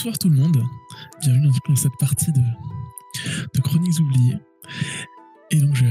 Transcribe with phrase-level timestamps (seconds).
[0.00, 0.64] bonsoir tout le monde.
[1.20, 4.38] Bienvenue dans cette partie de, Chroniques oubliées.
[5.50, 5.84] Et donc, je,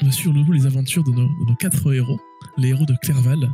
[0.00, 2.18] on va suivre les aventures de nos, quatre héros,
[2.56, 3.52] les héros de Clerval,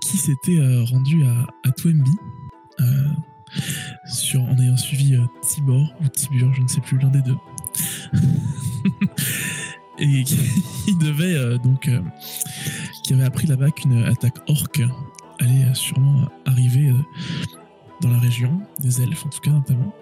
[0.00, 2.10] qui s'étaient euh, rendus à, Twemby,
[2.80, 3.08] euh,
[4.38, 7.36] en ayant suivi euh, Tibor ou Tibur, je ne sais plus, l'un des deux.
[9.98, 11.90] et qui, devait donc.
[13.04, 14.80] qui avait appris là-bas qu'une attaque orque
[15.40, 16.90] allait sûrement arriver
[18.00, 19.94] dans la région, des elfes en tout cas notamment.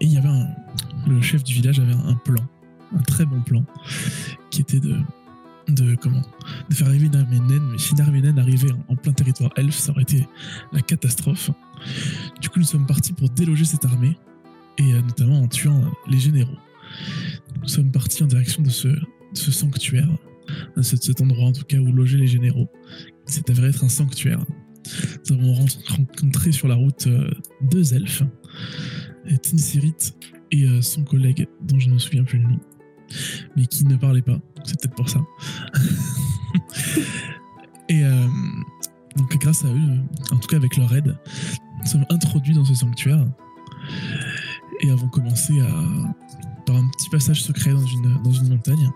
[0.00, 0.48] Et il y avait un.
[1.06, 2.42] Le chef du village avait un, plan,
[2.96, 3.64] un très bon plan,
[4.50, 4.96] qui était de.
[5.68, 6.22] De comment
[6.68, 9.52] De faire arriver une armée naine, mais si une armée naine arrivait en, plein territoire
[9.56, 10.26] elfe, ça aurait été
[10.72, 11.50] la catastrophe.
[12.40, 14.16] Du coup, nous sommes partis pour déloger cette armée,
[14.78, 16.58] et euh, notamment en tuant euh, les généraux.
[17.62, 18.88] Nous sommes partis en direction de ce,
[19.34, 20.08] sanctuaire,
[20.76, 22.68] de cet, endroit en tout cas où logeaient les généraux,
[23.26, 24.44] s'est avéré être un sanctuaire.
[25.28, 27.30] Nous avons rencontré sur la route euh,
[27.62, 28.22] deux elfes,
[29.42, 30.14] Tinsirit
[30.50, 32.60] et euh, son collègue, dont je ne me souviens plus le nom,
[33.56, 34.38] mais qui ne parlait pas.
[34.64, 35.20] C'est peut-être pour ça.
[37.88, 38.26] et euh,
[39.16, 39.98] donc, grâce à eux,
[40.32, 41.16] en tout cas avec leur aide,
[41.80, 43.24] nous sommes introduits dans ce sanctuaire
[44.82, 45.68] et avons commencé à
[46.66, 48.90] par un petit passage secret dans une, dans une montagne.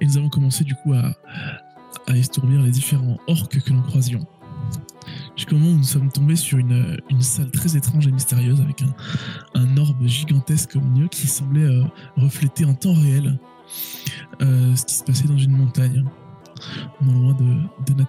[0.00, 1.14] Et nous avons commencé du coup à,
[2.06, 4.26] à estourbir les différents orques que nous croisions.
[5.36, 8.82] Jusqu'au moment où nous sommes tombés sur une, salle très étrange et mystérieuse avec
[9.54, 11.84] un, orbe gigantesque au milieu qui semblait euh,
[12.16, 13.38] refléter en temps réel
[14.42, 16.04] euh, ce qui se passait dans une montagne,
[17.02, 18.04] non loin de, de.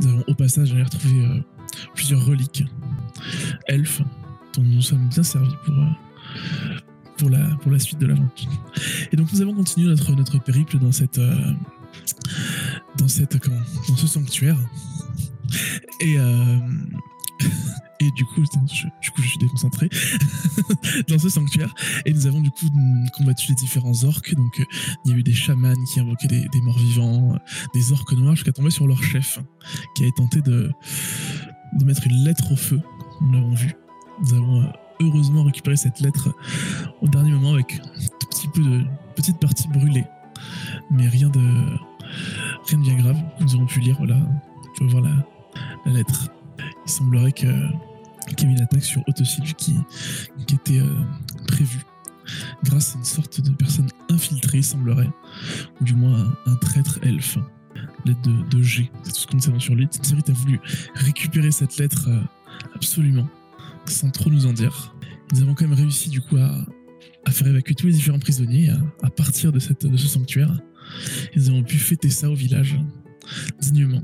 [0.00, 1.40] Nous avons au passage d'ailleurs retrouvé euh,
[1.94, 2.64] plusieurs reliques
[3.66, 4.02] elfes
[4.54, 8.50] dont nous sommes bien servis pour, euh, pour, la, suite de l'aventure.
[9.12, 11.20] Et donc nous avons continué notre, périple dans cette,
[12.98, 13.36] dans cette
[13.88, 14.58] dans ce sanctuaire.
[16.00, 16.58] Et euh,
[18.00, 19.88] et du coup, je, du coup, je suis déconcentré
[21.08, 21.74] dans ce sanctuaire.
[22.04, 22.66] Et nous avons du coup
[23.16, 24.34] combattu les différents orques.
[24.34, 24.64] Donc,
[25.04, 27.38] il y a eu des chamans qui invoquaient des, morts vivants,
[27.74, 29.38] des orques noirs, jusqu'à tomber sur leur chef,
[29.94, 30.70] qui avait tenté de,
[31.78, 32.80] de mettre une lettre au feu.
[33.20, 33.74] Nous l'avons vu.
[34.22, 34.66] Nous avons euh,
[35.00, 36.34] heureusement récupéré cette lettre
[37.00, 38.84] au dernier moment avec un petit peu de
[39.16, 40.04] petite partie brûlée,
[40.90, 41.40] mais rien de
[42.66, 43.16] rien de bien grave.
[43.40, 43.96] Nous aurons pu lire.
[43.98, 46.28] Voilà, on peut voir la, lettre.
[46.86, 47.46] Il semblerait que
[48.36, 49.74] qu'il y avait une attaque sur Autosylve qui,
[50.40, 51.04] était euh,
[51.46, 51.84] prévue
[52.64, 55.10] grâce à une sorte de personne infiltrée, semblerait,
[55.80, 57.38] ou du moins un, traître elfe.
[58.06, 59.86] Lettre de, de G, c'est tout ce qu'on sait sur lui.
[59.86, 60.60] Tsiri a voulu
[60.94, 62.20] récupérer cette lettre euh,
[62.74, 63.26] absolument,
[63.86, 64.94] sans trop nous en dire.
[65.32, 68.70] Nous avons quand même réussi du coup à, faire évacuer tous les différents prisonniers
[69.02, 70.54] à, partir de ce sanctuaire.
[71.36, 72.78] Nous avons pu fêter ça au village,
[73.60, 74.02] dignement.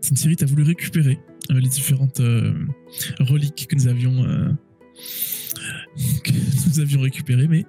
[0.00, 1.18] Tinsirit a voulu récupérer
[1.50, 2.52] euh, les différentes euh,
[3.20, 4.50] reliques que nous avions euh,
[6.24, 6.32] que
[6.68, 7.66] nous avions récupérées, mais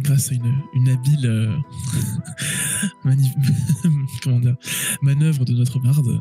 [0.00, 1.56] grâce à une, habile
[5.02, 6.18] manœuvre de notre barde,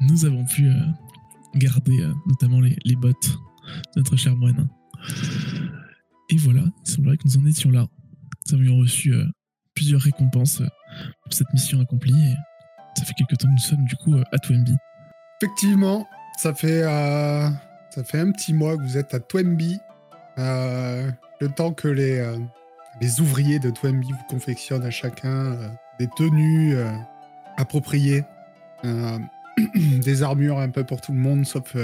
[0.00, 0.70] nous avons pu
[1.54, 3.38] garder notamment les, bottes
[3.94, 4.68] de notre cher moine.
[6.28, 7.88] Et voilà, il semblerait que nous en étions là.
[8.46, 9.14] Nous avions reçu
[9.80, 10.68] plusieurs récompenses euh,
[11.24, 12.12] pour cette mission accomplie.
[12.12, 12.36] Et
[12.98, 14.76] ça fait quelques temps que nous sommes du coup euh, à Twemby.
[15.40, 16.06] Effectivement,
[16.36, 17.48] ça fait, euh,
[17.88, 19.78] ça fait un petit mois que vous êtes à Twemby.
[20.38, 21.10] Euh,
[21.40, 22.22] le temps que les,
[23.00, 25.56] les ouvriers de Twemby vous confectionnent à chacun
[25.98, 26.76] des tenues
[27.56, 28.24] appropriées,
[28.84, 31.74] des armures un peu pour tout le monde, sauf,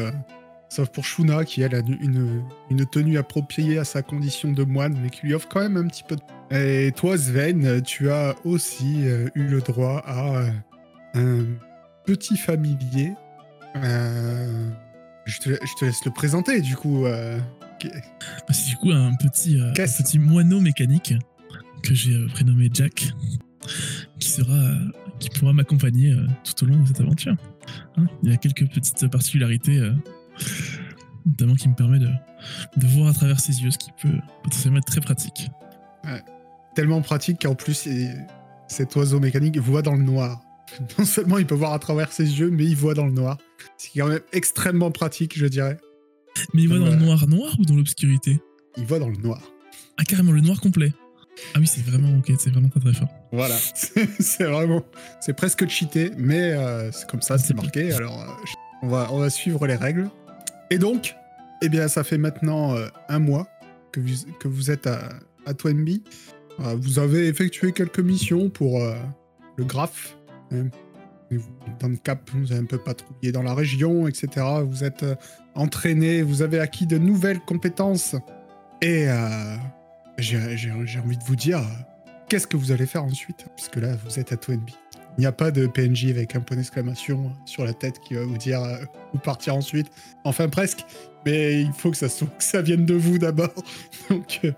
[0.69, 4.99] sauf pour Shuna qui, elle, a une, une tenue appropriée à sa condition de moine,
[5.03, 6.23] mais qui lui offre quand même un petit peu de...
[6.57, 10.51] Et toi, Sven, tu as aussi euh, eu le droit à euh,
[11.15, 11.45] un
[12.05, 13.13] petit familier
[13.77, 14.71] euh,
[15.27, 17.05] je, te, je te laisse le présenter, du coup.
[17.07, 17.39] euh,
[18.51, 21.15] C'est du coup un petit, euh, un petit moineau mécanique
[21.83, 23.13] que j'ai prénommé Jack,
[24.19, 24.73] qui sera,
[25.19, 27.37] qui pourra m'accompagner tout au long de cette aventure.
[27.97, 29.79] Hein, Il y a quelques petites particularités,
[31.25, 32.09] notamment qui me permet de,
[32.77, 35.51] de voir à travers ses yeux, ce qui peut potentiellement être très pratique.
[36.75, 37.89] tellement pratique qu'en plus,
[38.69, 40.41] cet oiseau mécanique voit dans le noir.
[40.99, 43.39] Non seulement il peut voir à travers ses yeux, mais il voit dans le noir.
[43.79, 45.79] C'est quand même extrêmement pratique, je dirais.
[46.55, 47.05] Mais il voit dans le Bah.
[47.05, 48.41] noir noir ou dans l'obscurité?
[48.77, 49.41] Il voit dans le noir.
[49.97, 50.93] Ah carrément le noir complet.
[51.55, 53.09] Ah oui c'est vraiment ok, c'est vraiment très très fort.
[53.33, 53.55] Voilà.
[54.21, 54.83] c'est vraiment.
[55.21, 57.93] C'est presque cheaté, mais euh, c'est comme ça, c'est marqué.
[57.93, 58.27] Alors, euh,
[58.83, 60.11] on, va, on va suivre les règles.
[60.71, 61.15] Et donc,
[61.63, 63.47] eh bien, ça fait maintenant euh, un mois
[63.93, 64.01] que
[64.49, 65.09] vous, êtes à,
[65.47, 66.05] à Twenby.
[66.59, 68.95] Vous avez effectué quelques missions pour euh,
[69.57, 70.17] le Graph.
[70.53, 70.67] hein.
[71.81, 74.47] Dans le cap, vous avez un peu patrouillé dans la région, etc.
[74.65, 75.17] Vous êtes euh,
[75.55, 78.15] entraîné, vous avez acquis de nouvelles compétences.
[78.81, 79.07] Et
[80.19, 81.61] j'ai envie de vous dire,
[82.29, 83.47] qu'est-ce que vous allez faire ensuite?
[83.57, 84.77] Puisque là, vous êtes à Toynbee.
[85.19, 88.25] Il n'y a pas de PNJ avec un point d'exclamation sur la tête qui va
[88.25, 88.77] vous dire euh,
[89.15, 89.91] où partir ensuite.
[90.25, 90.85] Enfin, presque.
[91.25, 93.53] Mais il faut que ça, soit- que ça vienne de vous d'abord.
[94.11, 94.53] Donc, euh,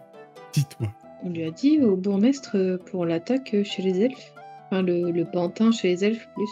[0.52, 0.92] dites-moi.
[1.22, 2.56] On lui a dit au bourgmestre
[2.90, 4.32] pour l'attaque chez les elfes.
[4.70, 6.48] Enfin, le, le pantin chez les elfes, plus.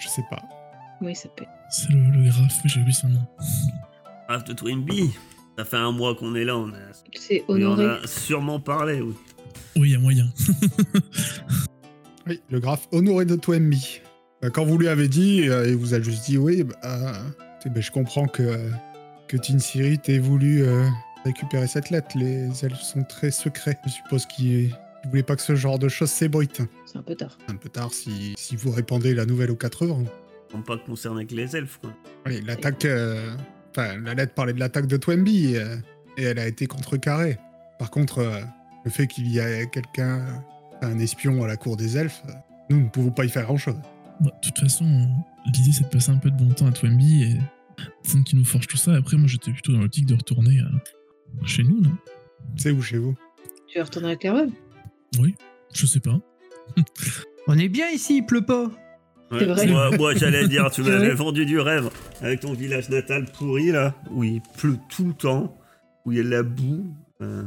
[0.00, 0.42] Je sais pas.
[0.98, 1.48] Comment il s'appelle?
[1.70, 3.20] C'est le, le graphe, mais j'ai oublié son nom.
[4.28, 5.10] Grave de Twinbee.
[5.58, 6.76] Ça fait un mois qu'on est là, on a,
[7.14, 9.00] C'est on a sûrement parlé.
[9.02, 9.14] Oui.
[9.76, 10.26] Oui, il y a moyen.
[12.30, 14.00] Oui, le graphe honoré de Toembi.
[14.44, 17.12] Euh, Quand vous lui avez dit, euh, il vous a juste dit oui, bah, euh,
[17.66, 18.70] bah, je comprends que, euh,
[19.26, 20.88] que Tinsiri t'ait voulu euh,
[21.24, 22.16] récupérer cette lettre.
[22.16, 23.76] Les elfes sont très secrets.
[23.84, 24.68] Je suppose qu'il
[25.04, 26.62] ne voulait pas que ce genre de choses s'ébruite.
[26.86, 27.36] C'est un peu tard.
[27.48, 30.04] Un peu tard si, si vous répandez la nouvelle aux quatre vents.
[30.54, 31.90] On pas concerné que les elfes, quoi.
[32.26, 32.84] Oui, l'attaque.
[32.84, 33.34] euh,
[33.76, 35.76] Enfin, la lettre parlait de l'attaque de Twemby euh,
[36.16, 37.38] et elle a été contrecarrée.
[37.78, 38.40] Par contre, euh,
[38.84, 40.32] le fait qu'il y ait quelqu'un, euh,
[40.82, 42.22] un espion à la cour des elfes,
[42.70, 43.76] nous ne pouvons pas y faire grand-chose.
[44.20, 44.84] Bon, de toute façon,
[45.46, 47.38] l'idée c'est de passer un peu de bon temps à Twemby et
[48.04, 48.94] attendre qu'il nous forge tout ça.
[48.94, 51.92] Après, moi j'étais plutôt dans l'optique de retourner euh, chez nous, non?
[52.56, 53.16] C'est où chez vous?
[53.66, 54.50] Tu vas retourner à Clairvaux
[55.18, 55.34] Oui,
[55.72, 56.18] je sais pas.
[57.46, 58.70] On est bien ici, il pleut pas.
[59.32, 59.66] C'est vrai.
[59.68, 61.88] Moi, moi, j'allais dire, tu m'avais vendu du rêve
[62.20, 65.56] avec ton village natal pourri, là, où il pleut tout le temps,
[66.04, 66.92] où il y a de la boue.
[67.22, 67.44] euh.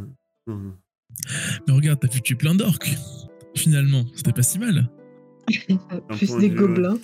[1.67, 2.95] Mais regarde, t'as pu tuer plein d'orques.
[3.55, 4.89] Finalement, c'était pas si mal.
[6.09, 6.97] Plus des gobelins.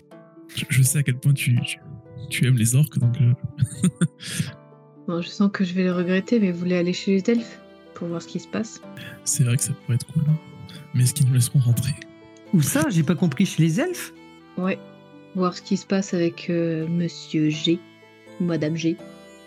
[0.56, 1.80] Je, je sais à quel point tu, tu,
[2.30, 3.34] tu aimes les orques, donc euh,
[5.08, 7.60] Bon, je sens que je vais le regretter, mais vous voulez aller chez les elfes
[7.96, 8.82] pour voir ce qui se passe?
[9.26, 10.24] C'est vrai que ça pourrait être cool.
[10.94, 11.94] Mais est-ce qu'ils nous laisseront rentrer?
[12.54, 12.86] Où ça?
[12.90, 13.46] J'ai pas compris.
[13.46, 14.14] Chez les elfes?
[14.58, 14.80] Ouais.
[15.36, 17.80] Voir ce qui se passe avec euh, Monsieur G.
[18.40, 18.98] ou Madame G.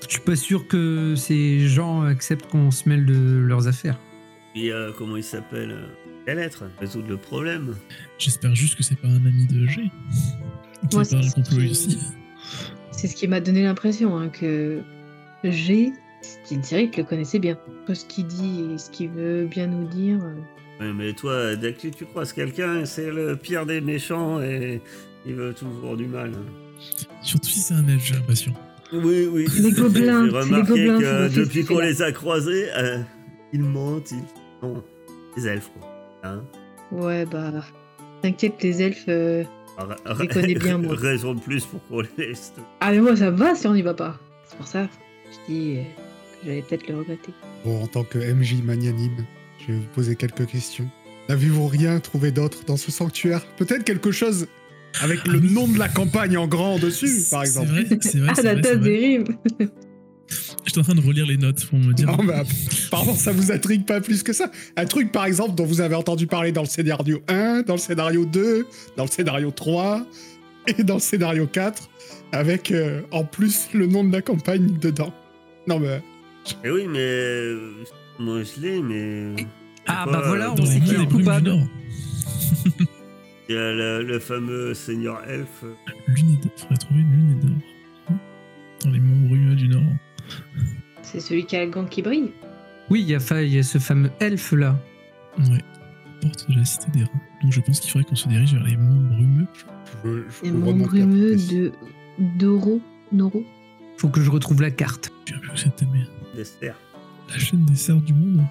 [0.07, 3.99] Je suis pas sûr que ces gens acceptent qu'on se mêle de leurs affaires.
[4.53, 5.87] Puis, euh, comment il s'appelle euh,
[6.27, 7.75] La lettre, résoudre le problème.
[8.19, 9.91] J'espère juste que c'est pas un ami de G.
[10.91, 11.99] Qui Moi, ce complot qui- aussi.
[12.91, 14.81] C'est ce qui m'a donné l'impression hein, que
[15.45, 15.93] G.
[16.21, 17.57] C'est une série que le connaissait bien.
[17.93, 20.19] Ce qu'il dit et ce qu'il veut bien nous dire.
[20.81, 24.81] Ouais, mais toi, dès que tu croises quelqu'un, c'est le pire des méchants et
[25.27, 26.33] il veut toujours du mal.
[27.23, 28.53] Surtout si c'est un elfe, j'ai l'impression.
[28.93, 29.47] Oui, oui.
[29.61, 32.99] Les gobelins, J'ai c'est les remarqué gobelins que depuis qu'on les a croisés, euh,
[33.53, 34.13] ils mentent.
[34.13, 34.23] Ils...
[34.63, 34.83] Non,
[35.37, 35.89] les elfes, quoi.
[36.25, 36.43] Hein
[36.91, 37.53] Ouais, bah.
[38.23, 39.05] T'inquiète, les elfes.
[39.09, 39.45] euh,
[39.77, 40.95] Alors, les connais bien, moi.
[40.99, 42.33] Raison de plus pour qu'on les.
[42.81, 44.19] Ah, mais moi, ça va si on n'y va pas.
[44.49, 44.89] C'est pour ça.
[45.31, 47.33] Je dis euh, que j'allais peut-être le regretter.
[47.65, 49.25] Bon, en tant que MJ magnanime,
[49.59, 50.89] je vais vous poser quelques questions.
[51.29, 53.45] N'avez-vous rien trouvé d'autre dans ce sanctuaire?
[53.57, 54.47] Peut-être quelque chose
[55.01, 57.71] avec le Ah nom de la campagne en grand dessus, par exemple.
[57.77, 58.33] C'est vrai, c'est vrai.
[58.37, 59.25] Ah, la vrai,
[59.59, 59.69] c'est
[60.65, 62.07] J'étais en train de relire les notes pour me dire.
[62.07, 62.35] Non, mais
[62.87, 64.51] apparemment, ça vous intrigue pas plus que ça.
[64.77, 67.79] Un truc, par exemple, dont vous avez entendu parler dans le scénario 1, dans le
[67.81, 68.67] scénario 2,
[68.97, 70.07] dans le scénario 3
[70.69, 71.89] et dans le scénario 4,
[72.31, 75.13] avec euh, en plus le nom de la campagne dedans.
[75.67, 76.01] Non, mais
[76.65, 77.53] Eh oui, mais.
[78.21, 79.45] Moi, je l'ai, mais.
[79.87, 81.55] Ah, bah voilà, on sait qui est coupable.
[83.49, 85.65] Il y a le, le fameux seigneur elfe.
[86.07, 86.53] Lune et d'or.
[86.57, 87.57] Faudrait trouver une lune et d'or.
[88.85, 89.83] Dans les monts brumeux du Nord.
[91.03, 92.33] C'est celui qui a la gang qui brille.
[92.91, 94.77] Oui, il y, a y ce fameux elfe là.
[95.39, 95.59] Ouais.
[96.21, 97.21] Porte de la cité des reins.
[97.43, 99.47] Donc je pense qu'il faudrait qu'on se dirige vers les monts brumeux.
[100.05, 101.73] je, veux- je Et vous mon remonte la brumeux de.
[102.39, 103.43] Doro Noro
[103.97, 105.11] Faut que je retrouve la carte.
[105.27, 106.03] Je sais plus où c'était, mais.
[106.37, 106.77] Dessert.
[107.31, 108.43] La chaîne des cerfs du monde.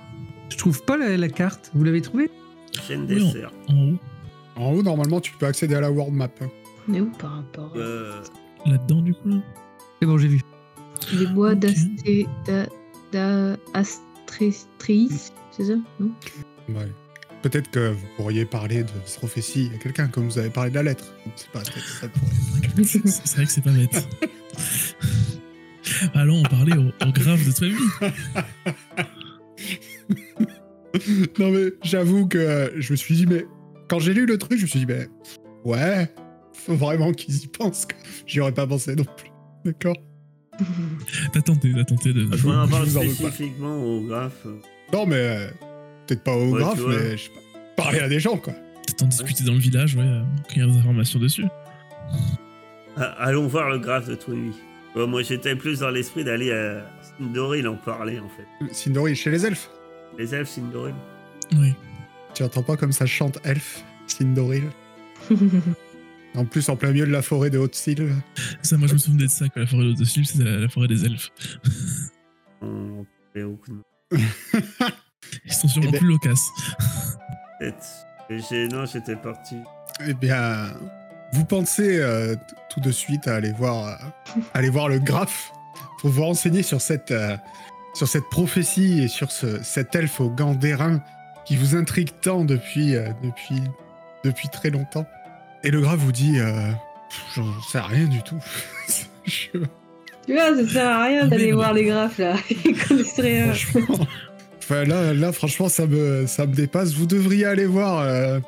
[0.49, 1.71] Je trouve pas la, la carte.
[1.73, 2.29] Vous l'avez trouvée?
[2.87, 3.51] Chaîne Oui, on- dessert.
[3.69, 3.97] En haut.
[4.57, 6.29] En haut, normalement, tu peux accéder à la world map.
[6.89, 8.21] On est où par rapport à- Euh,
[8.65, 9.37] Là-dedans, du coup, là?
[9.99, 10.41] C'est bon, j'ai vu.
[11.13, 11.59] Les bois Ok.
[11.59, 12.27] d'Asté.
[12.45, 12.67] d'a-
[13.11, 14.65] d'a- Astréis
[15.51, 16.11] C'est ça Non?
[16.69, 16.91] Ouais.
[17.41, 20.75] Peut-être que vous pourriez parler de cette prophétie à quelqu'un, comme vous avez parlé de
[20.75, 21.13] la lettre.
[21.35, 21.71] C'est pas ça
[22.07, 22.83] pourrait.
[22.83, 24.07] C'est vrai que c'est pas bête.
[26.13, 27.83] Allons en parler au, au grave de Twemby.
[31.39, 33.45] non mais j'avoue que je me suis dit, mais
[33.89, 35.07] quand j'ai lu le truc, je me suis dit, mais
[35.65, 36.13] ouais,
[36.53, 37.85] faut vraiment qu'ils y pensent.
[37.85, 37.95] que
[38.27, 39.29] J'y aurais pas pensé non plus.
[39.65, 39.95] D'accord?
[41.33, 42.27] T'as tenté, t'as tenté de.
[42.35, 44.45] je m'en parle en spécifiquement au graphe.
[44.93, 45.47] Non mais euh,
[46.07, 47.83] peut-être pas au Ouais, mais je sais pas.
[47.83, 48.53] Parler à des gens quoi.
[48.97, 51.45] T'as discuté dans le village, ouais, euh, qu'il y a des informations dessus.
[52.97, 54.53] Ah, allons voir le graphe de Twinbee.
[54.95, 56.85] Ouais, moi, j'étais plus dans l'esprit d'aller à
[57.17, 58.73] Sindoril en parler, en fait.
[58.73, 59.69] Sindori chez les elfes.
[60.19, 60.93] Les elfes Sindoril.
[61.53, 61.73] Oui.
[62.33, 64.63] Tu entends pas comme ça chante elfe, Sindoril?
[66.35, 68.15] En plus, en plein milieu de la forêt de Haute-Sylve.
[68.61, 70.69] Ça, moi, je me souviens de ça, que la forêt de Sylve, c'est la, la
[70.69, 71.29] forêt des elfes.
[75.45, 76.47] Ils sont sûrement Eh ben- plus loquaces.
[78.71, 79.55] Non, j'étais parti.
[80.07, 80.67] Eh bien,
[81.33, 82.35] vous pensez euh,
[82.69, 83.95] tout de suite à aller voir, euh,
[84.53, 85.51] aller voir le graphe
[85.99, 87.35] pour vous renseigner sur cette, euh,
[87.93, 91.03] sur cette prophétie et sur ce, cet elfe aux gants d'airain
[91.45, 93.61] qui vous intrigue tant depuis, euh, depuis,
[94.23, 95.05] depuis très longtemps.
[95.63, 96.71] Et le graphe vous dit, euh,
[97.35, 98.37] j'en sais rien du tout.
[99.25, 99.47] Je-
[100.25, 102.35] Tu vois, ça sert à rien d'aller voir les graphes là.
[102.65, 103.53] Ils connaissent rien.
[103.53, 104.07] franchement,
[104.59, 106.93] enfin, là, là, franchement, ça me, ça me dépasse.
[106.93, 108.39] Vous devriez aller voir euh,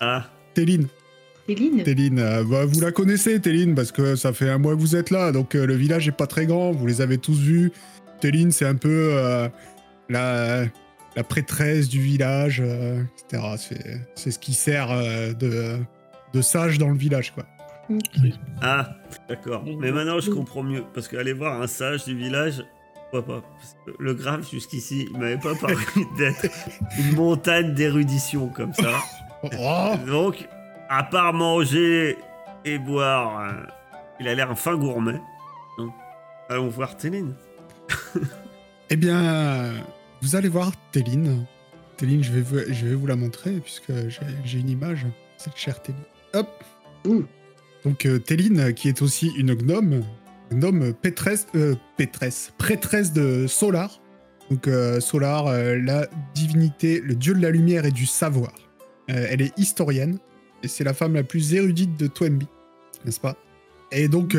[0.00, 0.24] Ah,
[0.54, 0.86] Téline.
[1.48, 4.80] Céline Téline, euh, bah, vous la connaissez, Téline, parce que ça fait un mois que
[4.80, 7.38] vous êtes là, donc euh, le village est pas très grand, vous les avez tous
[7.38, 7.72] vus.
[8.20, 9.48] Téline, c'est un peu euh,
[10.08, 10.62] la,
[11.16, 13.42] la prêtresse du village, euh, etc.
[13.58, 15.78] C'est- C'est ce qui sert euh, de,
[16.32, 17.44] de sage dans le village, quoi.
[18.62, 18.94] ah,
[19.28, 19.64] d'accord.
[19.78, 20.84] Mais maintenant, je comprends mieux.
[20.94, 22.64] Parce qu'aller voir un sage du village,
[23.10, 25.76] pourquoi pas Parce que le grave, jusqu'ici, il m'avait pas paru
[26.16, 26.46] d'être
[26.98, 29.02] une montagne d'érudition comme ça.
[29.58, 30.48] Oh Donc,
[30.88, 32.16] à part manger
[32.64, 33.52] et boire, euh,
[34.20, 35.20] il a l'air un fin gourmet.
[35.78, 35.92] Donc,
[36.48, 37.34] allons voir Téline.
[38.90, 39.72] Eh bien,
[40.20, 41.46] vous allez voir Téline.
[41.96, 45.06] Téline, je vais vous, je vais vous la montrer, puisque j'ai j'ai une image,
[45.38, 46.02] cette chère Téline.
[46.34, 46.48] Hop
[47.06, 47.24] Ouh.
[47.84, 50.02] Donc, euh, Téline, euh, qui est aussi une gnome,
[50.52, 54.00] gnome pétresse, euh, pétresse, prêtresse de Solar.
[54.50, 58.52] Donc, euh, Solar, la divinité, le dieu de la lumière et du savoir.
[59.08, 60.18] Elle est historienne,
[60.62, 62.46] et c'est la femme la plus érudite de Twemby,
[63.04, 63.36] n'est-ce pas?
[63.90, 64.36] Et donc,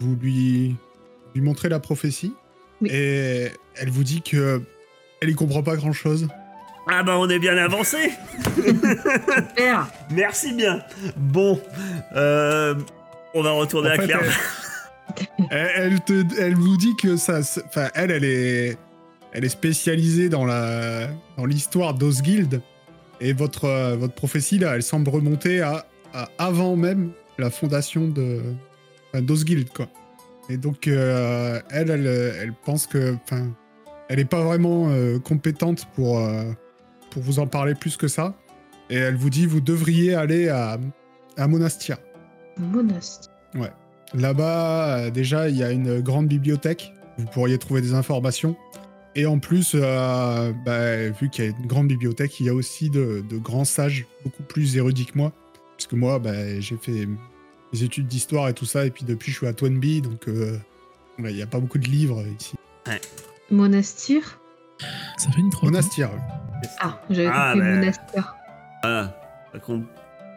[0.00, 0.76] vous lui,
[1.34, 2.32] lui montrez la prophétie,
[2.80, 2.90] Oui.
[2.92, 4.62] et elle vous dit que
[5.20, 6.28] elle y comprend pas grand-chose.
[6.90, 8.10] Ah bah, on est bien avancé
[8.56, 10.80] Super Merci bien.
[11.16, 11.60] Bon,
[12.14, 12.74] euh,
[13.34, 14.20] on va retourner En à fait, Claire.
[15.50, 18.76] Elle, elle te, elle vous dit que ça, se- enfin, elle, elle est,
[19.32, 22.60] elle est spécialisée dans la, dans l'histoire d'Osguild.
[23.20, 28.08] Et votre, euh, votre prophétie là, elle semble remonter à, à avant même la fondation
[28.08, 28.40] de,
[29.12, 29.88] enfin, d'Osguild, quoi.
[30.50, 33.48] Et donc, euh, elle, elle, elle pense que, enfin,
[34.08, 36.44] elle est pas vraiment euh, compétente pour, euh,
[37.10, 38.34] pour vous en parler plus que ça.
[38.90, 40.78] Et elle vous dit, vous devriez aller à,
[41.36, 41.98] à Monastir.
[42.58, 43.30] Monastique.
[44.12, 46.92] Là-bas, euh, déjà, il y a une grande bibliothèque.
[47.18, 48.56] Vous pourriez trouver des informations.
[49.16, 52.54] Et en plus, euh, bah, vu qu'il y a une grande bibliothèque, il y a
[52.54, 55.32] aussi de, de grands sages, beaucoup plus érudits que moi.
[55.76, 57.08] Parce que moi, bah, j'ai fait
[57.72, 58.86] mes études d'histoire et tout ça.
[58.86, 60.58] Et puis depuis, je suis à Twenby, donc euh,
[61.18, 62.54] il n'y a pas beaucoup de livres ici.
[63.50, 64.40] Monastir?
[65.16, 65.58] Ça fait une hein.
[65.62, 66.10] Monastir.
[66.80, 68.36] Ah, j'avais Ah, compris mais- monastère.
[68.82, 69.14] Voilà.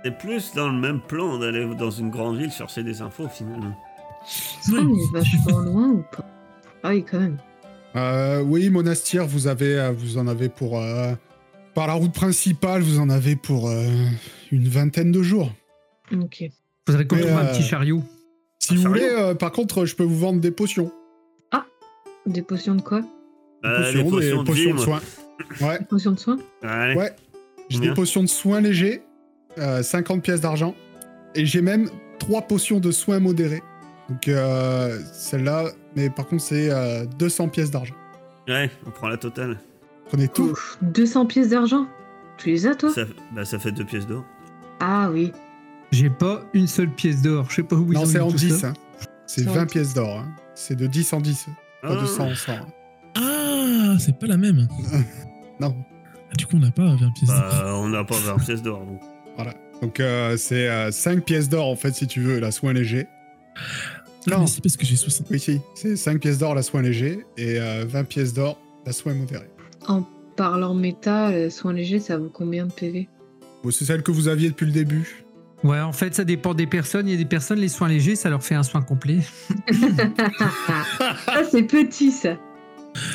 [0.03, 3.75] C'est plus dans le même plan d'aller dans une grande ville chercher des infos finalement.
[4.25, 4.99] Est-ce qu'on Oui.
[5.01, 6.23] est vachement loin ou pas?
[6.83, 7.37] Ah oui, quand même.
[7.95, 10.79] Euh, oui, Monastir, vous, avez, euh, vous en avez pour...
[10.79, 11.13] euh,
[11.73, 13.85] par la route principale, vous en avez pour euh,
[14.51, 15.51] une vingtaine de jours.
[16.13, 16.43] Ok.
[16.87, 18.01] Faudrait qu'on trouve un petit chariot?
[18.59, 20.91] Si Ah, vous voulez, euh, par contre, je peux vous vendre des potions.
[22.25, 23.01] Des potions de quoi?
[23.65, 24.99] Euh, Des potions de soins.
[25.61, 27.09] Ouais, de Allez.
[27.69, 29.03] J'ai des potions de soins légers,
[29.57, 30.73] euh, 50 pièces d'argent.
[31.35, 31.89] Et j'ai même
[32.19, 33.61] trois potions de soins modérés.
[34.09, 35.65] Donc euh, celle-là,
[35.95, 37.95] mais par contre, c'est euh, 200 pièces d'argent.
[38.47, 39.57] Ouais, on prend la totale.
[40.07, 40.51] Prenez tout.
[40.51, 41.85] Ouf, 200 pièces d'argent
[42.37, 42.89] Tu les as, toi?
[42.93, 43.01] Ça,
[43.33, 44.23] bah, ça fait deux pièces d'or.
[44.79, 45.33] Ah oui.
[45.91, 47.47] J'ai pas une seule pièce d'or.
[47.49, 48.57] Je sais pas où ils non, ont c'est mis en tout 10.
[48.59, 48.67] ça.
[48.67, 48.73] hein.
[49.25, 49.71] C'est C'est en 20 10.
[49.73, 50.19] pièces d'or.
[50.19, 50.27] hein.
[50.55, 51.47] C'est de 10 en 10.
[51.81, 52.51] Pas de 100 en 100.
[52.53, 52.59] hein.
[53.67, 54.67] Ah, c'est pas la même.
[55.59, 55.75] Non.
[56.31, 57.29] Ah, du coup, on n'a pas 20 pièces.
[57.29, 57.39] d'or.
[57.39, 58.85] Bah, on n'a pas 20 pièces d'or.
[58.85, 59.01] Donc.
[59.81, 63.07] Donc euh, c'est euh, 5 pièces d'or, en fait, si tu veux, la soin léger.
[63.55, 64.39] Ah, non.
[64.41, 65.27] mais si, parce que j'ai 60.
[65.31, 65.59] Oui, si.
[65.73, 67.25] C'est 5 pièces d'or, la soin léger.
[67.37, 69.49] Et euh, 20 pièces d'or, la soin modérée.
[69.87, 70.03] En
[70.35, 73.09] parlant méta, le soin léger, ça vaut combien de PV
[73.63, 75.25] Bon, c'est celle que vous aviez depuis le début.
[75.63, 77.07] Ouais, en fait, ça dépend des personnes.
[77.07, 79.19] Il y a des personnes, les soins légers, ça leur fait un soin complet.
[81.27, 82.37] Ah, c'est petit, ça.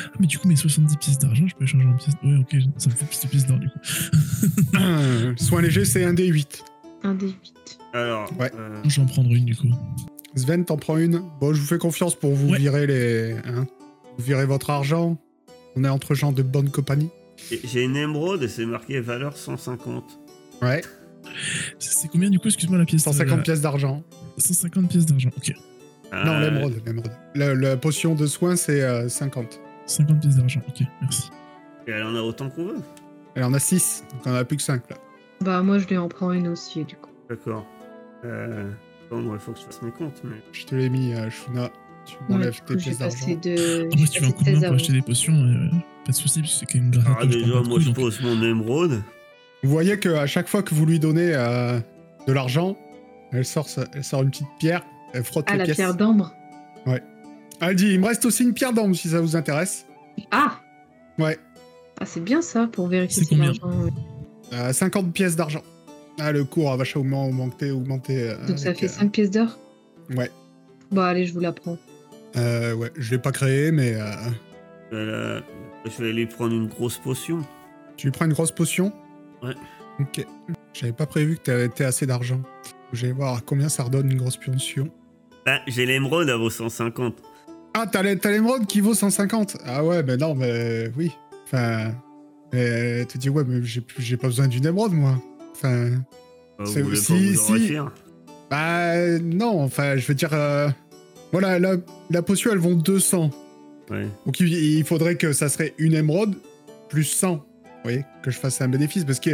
[0.07, 2.15] Ah, mais du coup, mes 70 pièces d'argent, je peux échanger en pièces.
[2.23, 3.79] Ouais, ok, ça me fait plus de pièces d'or du coup.
[5.37, 6.61] soin léger, c'est un D8.
[7.03, 7.33] Un des 8.
[7.93, 8.51] Alors, Ouais.
[8.57, 9.67] euh, Je vais en prendre une du coup.
[10.35, 11.21] Sven, t'en prends une.
[11.39, 12.57] Bon, je vous fais confiance pour vous Ouais.
[12.57, 13.35] virer les.
[13.45, 13.67] hein.
[14.17, 15.17] Vous virez votre argent.
[15.75, 17.09] On est entre gens de bonne compagnie.
[17.63, 20.03] j'ai une émeraude et c'est marqué valeur 150.
[20.61, 20.81] Ouais.
[21.79, 23.03] C'est combien du coup Excuse-moi la pièce.
[23.03, 24.03] 150 euh, pièces d'argent.
[24.37, 25.53] 150 pièces d'argent, ok.
[26.11, 26.81] Non, Euh, l'émeraude.
[26.85, 27.11] l'émeraude.
[27.35, 29.59] La, la potion de soin, c'est euh, 50.
[29.93, 31.29] 50 pièces d'argent, ok, merci.
[31.87, 32.81] Et elle en a autant qu'on veut.
[33.35, 34.97] Elle en a 6, donc on en a plus que 5 là.
[35.41, 37.09] Bah, moi, je lui en prends une aussi, du coup.
[37.29, 37.65] D'accord.
[38.23, 38.69] Euh,
[39.09, 40.37] bon, il faut que je fasse mes comptes, mais.
[40.53, 41.69] Je te l'ai mis, euh, Shuna.
[42.05, 43.27] Tu Ouais, m'enlèves du tes pièces d'argent.
[43.27, 43.85] de.
[43.85, 45.69] Après, j'ai si tu veux un coup de main 16 pour acheter des potions, euh,
[46.05, 47.17] pas de soucis, parce que c'est quand même grave.
[47.19, 49.01] Ah, déjà, moi, je pose mon émeraude.
[49.63, 51.79] Vous voyez qu'à chaque fois que vous lui donnez euh,
[52.27, 52.77] de l'argent,
[53.31, 54.83] elle sort, sa- elle sort une petite pierre,
[55.13, 55.77] elle frotte Ah, les la pièces.
[55.77, 56.33] pierre d'ambre.
[57.69, 59.85] Elle dit, il me reste aussi une pierre d'ambre si ça vous intéresse.
[60.31, 60.59] Ah
[61.19, 61.37] Ouais,
[61.99, 63.69] Ah, c'est bien ça pour vérifier C'est si combien l'argent.
[63.83, 63.91] ouais.
[64.53, 65.61] euh, 50 pièces d'argent.
[66.19, 67.71] Ah, le cours a vachement augmenté.
[67.71, 69.57] augmenté euh, Donc ça fait euh, 5 pièces d'or
[70.15, 70.29] Ouais.
[70.91, 71.77] Bon, allez, je vous la prends.
[72.35, 74.05] Euh, ouais, je l'ai pas créé, mais euh,
[74.91, 75.41] Je vais, la-
[75.85, 77.41] je vais lui prendre une grosse potion.
[77.97, 78.91] tu lui prends une grosse potion
[79.43, 79.53] Ouais.
[79.99, 80.25] Ok.
[80.73, 82.41] J'avais pas prévu que t'avais t'aies assez d'argent.
[82.91, 84.89] Je vais voir combien ça redonne une grosse potion.
[85.45, 87.15] Bah, j'ai l'émeraude à vos 150.
[87.73, 91.11] Ah, t'as l'é- t'as l'émeraude qui vaut 150 Ah ouais, mais non, mais oui.
[91.45, 91.91] Enfin.
[92.53, 95.15] euh, tu dis, ouais, mais j'ai pas besoin d'une émeraude, moi.
[95.53, 95.89] Enfin.
[96.59, 97.51] Bah, C'est- vous voulez si- pas vous si.
[97.51, 97.91] enrichir
[98.51, 100.29] Bah, non, enfin, je veux dire.
[100.33, 100.69] euh,
[101.31, 101.77] voilà, la,
[102.11, 103.31] la potion, elle vaut 200.
[103.89, 104.07] Ouais.
[104.25, 106.35] Donc il, il faudrait que ça serait une émeraude
[106.89, 107.35] plus 100.
[107.37, 107.41] Vous
[107.83, 109.03] voyez Que je fasse un bénéfice.
[109.03, 109.31] Parce que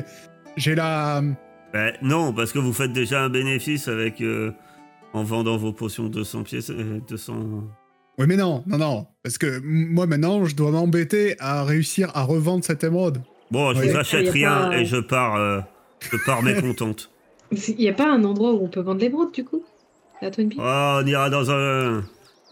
[0.55, 1.21] j'ai la.
[1.73, 4.21] Bah, non, parce que vous faites déjà un bénéfice avec.
[4.21, 4.51] euh,
[5.11, 6.69] en vendant vos potions 200 pièces.
[6.69, 7.63] euh, 200.
[8.19, 9.07] Oui, mais non, non, non.
[9.23, 13.21] Parce que moi, maintenant, je dois m'embêter à réussir à revendre cette émeraude.
[13.49, 13.87] Bon, je Ouais.
[13.91, 15.35] vous achète rien pas- et je pars.
[15.37, 15.61] euh,
[16.11, 17.09] je pars mécontente.
[17.51, 19.63] Il n'y a pas un endroit où on peut vendre l'émeraude, du coup?
[20.21, 20.59] La Twin Peaks?
[20.61, 22.03] Oh, on ira dans un.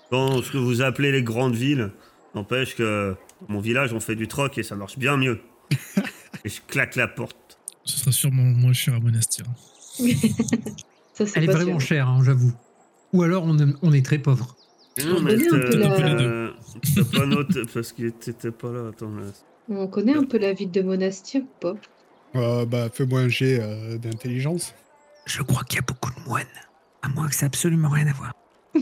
[0.10, 1.92] Dans ce que vous appelez les grandes villes.
[2.34, 3.16] N'empêche que.
[3.48, 5.42] dans Mon village, on fait du troc et ça marche bien mieux.
[6.46, 7.60] et je claque la porte.
[7.84, 9.46] Ce sera sûrement moins cher à Monastir.
[11.14, 12.54] Ça, c'est Elle est vraiment chère, hein, j'avoue.
[13.14, 14.56] Ou alors on, est- on est très pauvre.
[15.06, 18.72] Non, mais connaît un peu t'as- la- t'as- t'as pas noté parce que t'étais pas
[18.72, 18.90] là.
[18.90, 19.26] Attends, là.
[19.70, 21.76] On connaît un peu la ville de Monastir ou pas?
[22.36, 24.74] Euh, bah, fais-moi un jet euh, d'intelligence.
[25.26, 26.46] Je crois qu'il y a beaucoup de moines.
[27.02, 28.34] À moins que ça ait absolument rien à voir.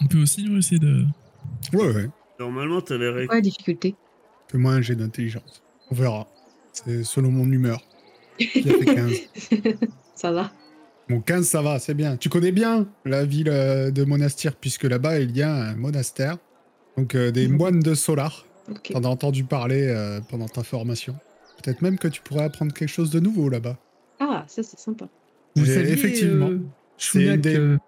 [0.00, 1.04] On peut aussi nous essayer de.
[1.72, 2.08] Ouais, ouais.
[2.38, 3.26] Normalement, t'avais ré...
[3.26, 3.94] Quoi la difficulté
[4.50, 5.62] Fais-moi un jet d'intelligence.
[5.90, 6.26] On verra.
[6.72, 7.80] C'est selon mon humeur.
[8.38, 9.12] Qui a fait 15
[10.14, 10.52] Ça va.
[11.08, 12.16] Bon, 15, ça va, c'est bien.
[12.16, 16.38] Tu connais bien la ville euh, de Monastir, puisque là-bas, il y a un monastère.
[16.96, 17.56] Donc, euh, des Mhm.
[17.56, 18.44] moines de Solar.
[18.68, 18.90] Ok.
[18.92, 21.14] T'en as entendu parler euh, pendant ta formation.
[21.62, 23.78] Peut-être même que tu pourrais apprendre quelque chose de nouveau là-bas.
[24.18, 25.08] Ah, ça, c'est sympa.
[25.54, 26.58] Vous Et saviez, effectivement, euh,
[26.98, 27.78] c'est une des- euh,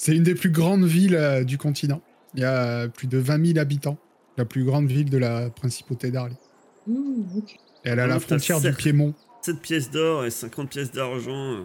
[0.00, 2.00] C'est une des plus grandes villes euh, du continent.
[2.34, 3.96] Il y a plus de 20 000 habitants.
[4.36, 6.36] La plus grande ville de la principauté d'Arly.
[6.88, 7.54] Ok.
[7.84, 9.14] Et elle est à Ah, la t'as frontière du Piémont.
[9.42, 11.64] 7 pièces d'or et 50 pièces d'argent.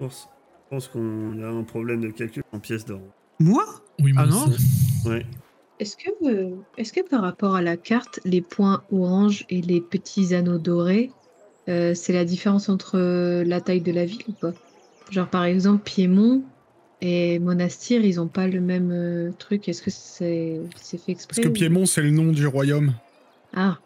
[0.00, 0.28] Je pense-
[0.64, 3.02] je pense qu'on a un problème de calcul en pièces d'or.
[3.38, 3.64] Moi?
[4.00, 4.66] Oui, moi Ah non aussi.
[5.06, 5.26] Ouais.
[5.78, 9.80] Est-ce que, euh, est-ce que par rapport à la carte, les points orange et les
[9.80, 11.10] petits anneaux dorés,
[11.68, 14.52] euh, c'est la différence entre euh, la taille de la ville ou pas?
[15.10, 16.42] Genre par exemple Piémont
[17.00, 19.68] et Monastir, ils ont pas le même euh, truc.
[19.68, 22.94] Est-ce que c'est c'est fait exprès Parce que ou- Piémont, c'est le nom du royaume.
[23.54, 23.78] Ah,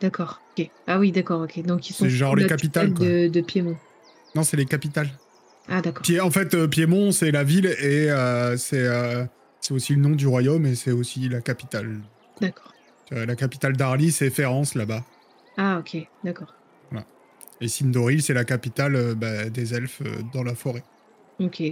[0.00, 0.40] d'accord.
[0.58, 0.70] ok.
[0.86, 1.42] Ah oui, d'accord.
[1.42, 1.62] Ok.
[1.64, 3.76] Donc ils sont C'est genre les capitales, de Piémont.
[4.34, 5.10] Non, c'est les capitales.
[5.68, 6.02] Ah d'accord.
[6.02, 9.24] Pied- en fait, euh, Piémont, c'est la ville et euh, c'est euh,
[9.60, 12.00] c'est aussi le nom du royaume et c'est aussi la capitale.
[12.40, 12.72] D'accord.
[13.10, 15.04] La capitale d'Arly, c'est Ferrance là-bas.
[15.58, 15.98] Ah ok.
[16.24, 16.54] D'accord.
[17.60, 20.82] Et Sindoril, c'est la capitale bah, des elfes dans la forêt.
[21.38, 21.62] Ok.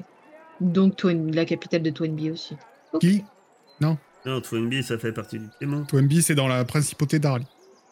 [0.60, 2.56] Donc Twen- la capitale de Twenby aussi.
[2.92, 3.00] Ok.
[3.00, 3.24] Qui?
[3.80, 3.96] Non,
[4.42, 5.84] Twinbee, ça fait partie du Piémont.
[5.86, 7.46] Twenby, c'est dans la principauté d'Arly.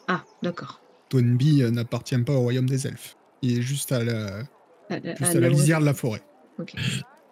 [0.07, 0.81] Ah d'accord.
[1.09, 3.17] Twenby n'appartient pas au royaume des elfes.
[3.43, 4.43] Il est juste à la,
[4.90, 6.22] À, juste à à la lisière de la forêt.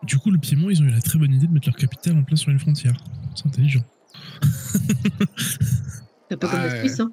[0.02, 2.16] Du coup, le Piémont, ils ont eu la très bonne idée de mettre leur capitale
[2.18, 2.94] en plein sur une frontière.
[3.34, 3.82] C'est intelligent.
[6.28, 7.10] Pas comme Ah, Suisse, hein.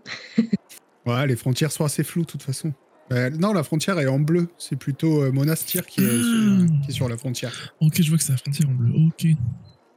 [1.06, 2.74] Ouais, les frontières sont assez floues de toute façon.
[3.12, 4.48] Euh, non, la frontière est en bleu.
[4.58, 6.10] C'est plutôt euh, Monastir qui est, Ah.
[6.10, 7.52] sur, qui est sur la frontière.
[7.82, 8.92] Ok, je vois que c'est la frontière en bleu.
[9.08, 9.28] Ok.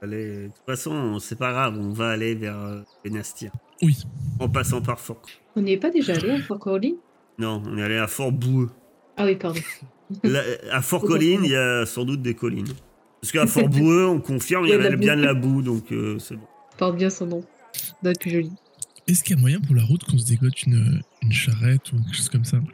[0.03, 3.51] Allez, de toute façon, c'est pas grave, on va aller vers euh, Benastir.
[3.83, 4.05] Oui.
[4.41, 5.23] En passant par Fort.
[5.55, 6.95] On n'y est pas déjà allé à Fort Corley
[7.39, 8.71] Non, on est allé à Fort Boueux.
[9.17, 9.61] Ah oui, pardon.
[10.23, 12.69] Là, à Fort Colline, il y a sans doute des collines.
[13.21, 15.21] Parce qu'à Fort Boueux, on confirme, il y avait bien boue.
[15.21, 16.47] de la boue, donc euh, c'est bon.
[16.79, 17.45] Porte bien son nom.
[18.03, 18.53] Doit être plus joli.
[19.09, 21.97] Est-ce qu'il y a moyen pour la route qu'on se dégote une, une charrette ou
[21.97, 22.59] quelque chose comme ça?
[22.59, 22.65] Que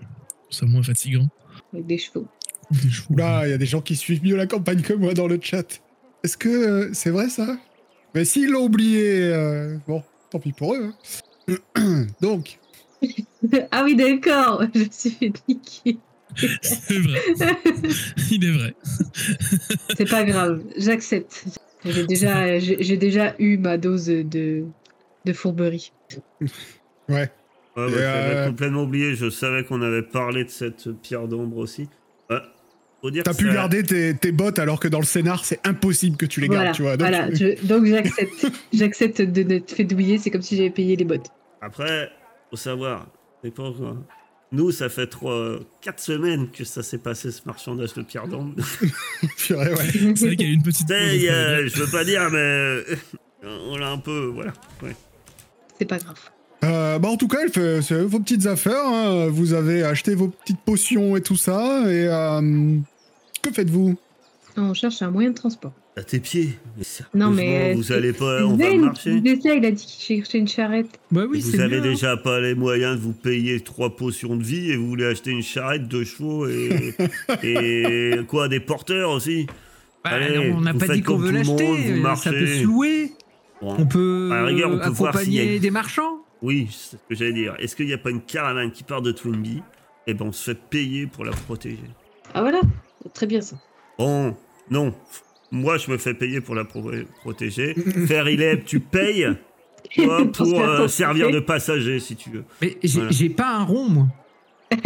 [0.51, 1.29] ce soit moins fatigant?
[1.73, 2.27] Avec des chevaux.
[2.71, 4.93] Ou des chevaux Oula, il y a des gens qui suivent mieux la campagne que
[4.95, 5.81] moi dans le chat.
[6.25, 7.59] Est-ce que euh, c'est vrai ça?
[8.15, 10.93] Mais s'ils l'ont oublié, euh, bon, tant pis pour eux.
[11.49, 12.05] hein.
[12.21, 12.59] Donc,
[13.71, 14.65] ah oui, d'accord.
[14.75, 15.99] Je me suis fait niquer.
[16.63, 17.21] C'est vrai.
[18.31, 18.75] Il est vrai.
[19.97, 20.63] C'est pas grave.
[20.77, 21.45] J'accepte.
[21.85, 24.65] J'ai déjà, j'ai j'ai déjà eu ma dose de,
[25.25, 25.93] de fourberie.
[27.09, 27.31] ouais.
[27.75, 28.05] Ouais, ouais, J'avais
[28.37, 31.89] euh, complètement oublié, je savais qu'on avait parlé de cette pierre d'ombre aussi.
[32.29, 32.37] Ouais.
[33.01, 35.59] faut dire T'as pu ça- garder tes, tes bottes alors que dans le scénar, c'est
[35.67, 36.97] impossible que tu les voilà, gardes, tu vois.
[36.99, 37.33] Donc, voilà.
[37.35, 38.47] Je- donc j'accepte.
[38.75, 41.29] j'accepte de n'être fait douiller, c'est comme si j'avais payé les bottes.
[41.63, 42.11] Après,
[42.51, 43.07] faut savoir,
[43.43, 43.97] c'est pas quoi.
[44.53, 48.55] Nous, ça fait trois, quatre semaines que ça s'est passé ce marchandage de pierre d'ombre.
[49.39, 50.03] C'est vrai qu'il
[50.41, 50.89] y a eu une petite.
[50.91, 51.69] Y a- deux.
[51.69, 52.85] je veux pas dire, mais euh,
[53.43, 54.53] on l'a un peu, voilà.
[54.83, 54.95] Ouais.
[55.79, 56.17] C'est pas grave.
[56.65, 57.51] Euh, bah en tout cas, elle
[57.83, 58.85] fait vos petites affaires.
[58.87, 59.27] hein.
[59.31, 61.81] Vous avez acheté vos petites potions et tout ça.
[61.91, 62.77] Et euh,
[63.43, 63.97] que faites-vous?
[64.59, 65.73] On cherche un moyen de transport.
[65.95, 66.59] À tes pieds.
[66.79, 69.11] Mais Non, mais, euh, vous allez pas, on va marcher.
[69.43, 70.89] ça, il a dit qu'il cherchait une charrette.
[71.11, 71.91] Bah oui, vous avez bien.
[71.91, 75.31] déjà pas les moyens de vous payer trois potions de vie et vous voulez acheter
[75.33, 76.95] une charrette, deux chevaux et,
[77.43, 79.47] et quoi, des porteurs aussi?
[80.03, 81.67] Bah, Allez, non, on n'a pas dit qu'on comme veut tout le l'acheter.
[81.69, 82.23] monde, vous euh, marchez.
[82.25, 83.13] Ça peut se louer.
[83.61, 86.17] Bon, On peut, À la rigueur, on peut voir s'il y a accompagner des marchands.
[86.41, 87.55] Oui, c'est ce que j'allais dire.
[87.59, 89.63] Est-ce qu'il n'y a pas une caravane qui part de Twinbee
[90.07, 91.79] Et ben on se fait payer pour la protéger.
[92.35, 92.61] Ah voilà,
[93.13, 93.57] très bien ça.
[93.99, 94.35] Bon,
[94.71, 94.95] non.
[95.53, 97.75] Moi, je me fais payer pour la pro- protéger.
[98.07, 99.29] Faire Ileb, tu payes
[99.95, 102.45] toi, pour euh, servir de passager, si tu veux.
[102.63, 103.35] Mais j'ai Voilà.
[103.37, 104.07] pas un rond, moi.
[104.71, 104.79] T'as-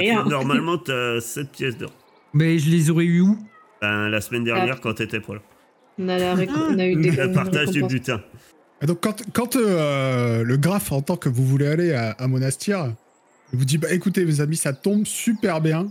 [0.00, 1.92] tu- normalement, tu as 7 pièces d'or.
[2.34, 3.38] Mais je les aurais eu où?
[3.80, 5.40] Ben, la semaine dernière, quand t'étais pas là.
[5.98, 8.20] On a, la réco- on a eu des Le partage du butin.
[8.82, 12.94] Et donc quand, quand euh, le graphe entend que vous voulez aller à, à Monastir,
[13.52, 15.90] il vous dit bah écoutez mes amis, ça tombe super bien.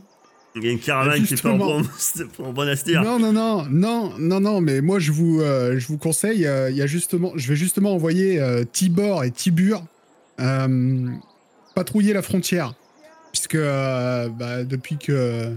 [0.55, 1.81] Il y a une caravane qui part Justement.
[2.27, 3.03] pour, pour Monastir.
[3.03, 6.71] Non non non non non non, mais moi je vous euh, je vous conseille, euh,
[6.71, 9.83] il y a justement, je vais justement envoyer euh, Tibor et Tibur
[11.75, 12.73] patrouiller la frontière,
[13.31, 15.53] puisque bah, depuis que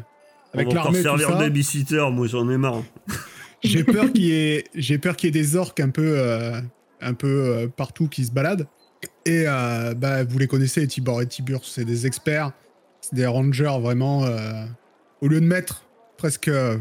[0.55, 2.83] On avec va encore servir ça, de babysitter, moi j'en ai marre.
[3.63, 6.21] j'ai peur qu'il y ait j'ai peur qu'il y ait des orques un peu
[7.01, 8.67] un peu partout qui se baladent
[9.25, 9.45] et
[9.97, 12.53] bah vous les connaissez Tibor et Tibur c'est des experts
[13.01, 14.25] c'est des rangers vraiment
[15.23, 15.85] au lieu de mettre
[16.19, 16.77] presque euh,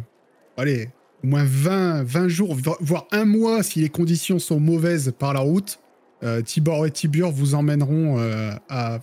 [0.57, 0.89] allez
[1.23, 5.33] au moins 20 20 jours vo- voire un mois si les conditions sont mauvaises par
[5.33, 5.79] la route
[6.23, 8.99] euh, Tibor et Tibur vous emmèneront euh, à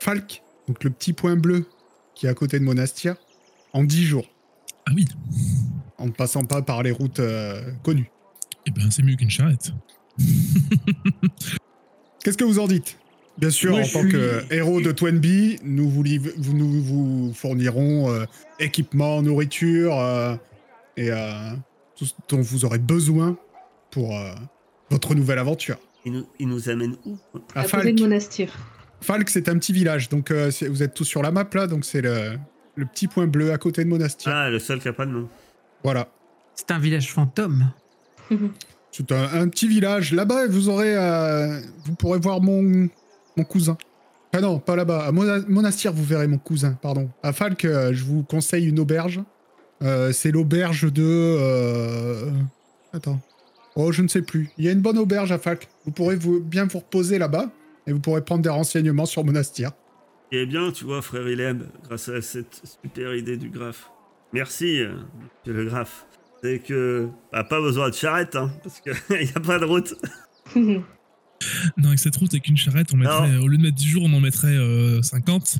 [0.00, 1.66] Falk donc le petit point bleu
[2.14, 3.16] qui est à côté de Monastir
[3.72, 4.26] en 10 jours
[4.86, 5.04] Ah oui,
[5.98, 7.20] en ne passant pas par les routes
[7.82, 8.10] connues.
[8.66, 9.72] et ben c'est mieux qu'une charrette.
[12.22, 12.96] Qu'est-ce que vous en dites?
[13.38, 16.04] Bien sûr, Moi, en tant suis- que héros de Twenby, nous vous,
[16.52, 18.24] nous vous fournirons euh,
[18.60, 20.36] équipement, nourriture euh,
[20.96, 21.50] et euh,
[21.96, 23.36] tout ce dont vous aurez besoin
[23.90, 24.30] pour euh,
[24.90, 25.76] votre nouvelle aventure.
[26.04, 27.18] Il nous, il nous amène où?
[27.54, 28.52] À À côté Falk, de Monastir.
[29.00, 31.84] Falk c'est un petit village, donc euh, vous êtes tous sur la map là, donc
[31.84, 32.38] c'est le,
[32.76, 34.30] le petit point bleu à côté de Monastir.
[34.32, 35.28] Ah, le seul qui a pas de nom.
[35.82, 36.08] Voilà.
[36.54, 37.72] C'est un village fantôme.
[38.92, 40.12] C'est un, un petit village.
[40.12, 42.88] Là-bas, vous aurez, euh, vous pourrez voir mon,
[43.36, 43.76] mon cousin.
[44.32, 45.04] Ah non, pas là-bas.
[45.06, 47.08] À Mona- Monastir, vous verrez mon cousin, pardon.
[47.22, 49.20] À Falk, euh, je vous conseille une auberge.
[49.82, 51.02] Euh, c'est l'auberge de...
[51.04, 52.30] euh,
[52.92, 53.20] Attends.
[53.76, 54.50] Oh, je ne sais plus.
[54.58, 55.68] Il y a une bonne auberge à Falk.
[55.84, 57.50] Vous pourrez vous, bien vous reposer là-bas
[57.86, 59.70] et vous pourrez prendre des renseignements sur Monastir.
[60.32, 63.90] Eh bien, tu vois, frère Ileb, grâce à cette super idée du graphe.
[64.32, 64.80] Merci,
[65.46, 66.06] monsieur le graphe.
[66.42, 69.94] C'est que, bah, pas besoin de charrette, hein, parce qu'il n'y a pas de route.
[71.76, 74.02] Non, avec cette route, avec une charrette, on mettrait, au lieu de mettre 10 jours,
[74.04, 75.58] on en mettrait euh, 50.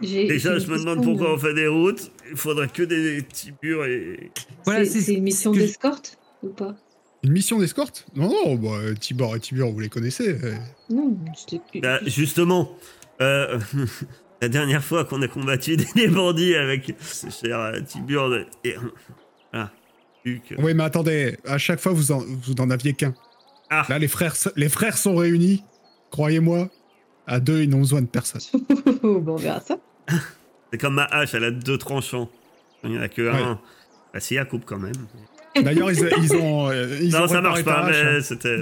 [0.00, 2.12] J'ai- Déjà, je me demande pourquoi on fait des routes.
[2.30, 4.30] Il faudrait que des petits murs et.
[4.64, 6.76] Voilà, c'est une mission d'escorte ou pas?
[7.24, 8.06] Une mission d'escorte?
[8.14, 10.38] Non, non, bah, Tibor et Tibur, vous les connaissez.
[10.44, 10.54] euh.
[10.88, 11.16] Non,
[11.82, 12.70] Bah, justement,
[13.20, 13.58] euh,
[14.40, 18.76] la dernière fois qu'on a combattu des, bandits avec ce cher euh, Tiburne et.
[20.24, 20.54] Luc.
[20.58, 23.14] Oui, mais attendez, à chaque fois, vous en, vous en aviez qu'un.
[23.70, 23.84] Ah.
[23.88, 25.62] Là, les frères, les frères sont réunis.
[26.10, 26.68] Croyez-moi,
[27.26, 28.40] à deux, ils n'ont besoin de personne.
[29.02, 29.76] bon, on verra ça.
[30.72, 32.28] C'est comme ma hache, elle a deux tranchants.
[32.84, 33.36] Il n'y en a que Ouais.
[33.42, 33.60] un.
[34.12, 34.92] Bah, si, elle coupe quand même.
[35.62, 36.68] D'ailleurs, ils, ils ont.
[36.70, 38.10] euh, ils non, ont ça marche pas, hache, hein.
[38.14, 38.56] mais c'était.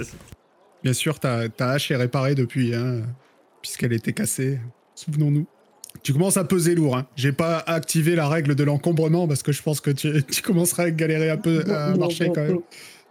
[0.83, 3.01] Bien sûr, ta, ta hache est réparée depuis, hein,
[3.61, 4.59] puisqu'elle était cassée.
[4.95, 5.45] Souvenons-nous.
[6.03, 6.95] Tu commences à peser lourd.
[6.97, 7.07] Hein.
[7.15, 10.83] J'ai pas activé la règle de l'encombrement parce que je pense que tu, tu commenceras
[10.83, 12.59] à galérer un peu à marcher quand même.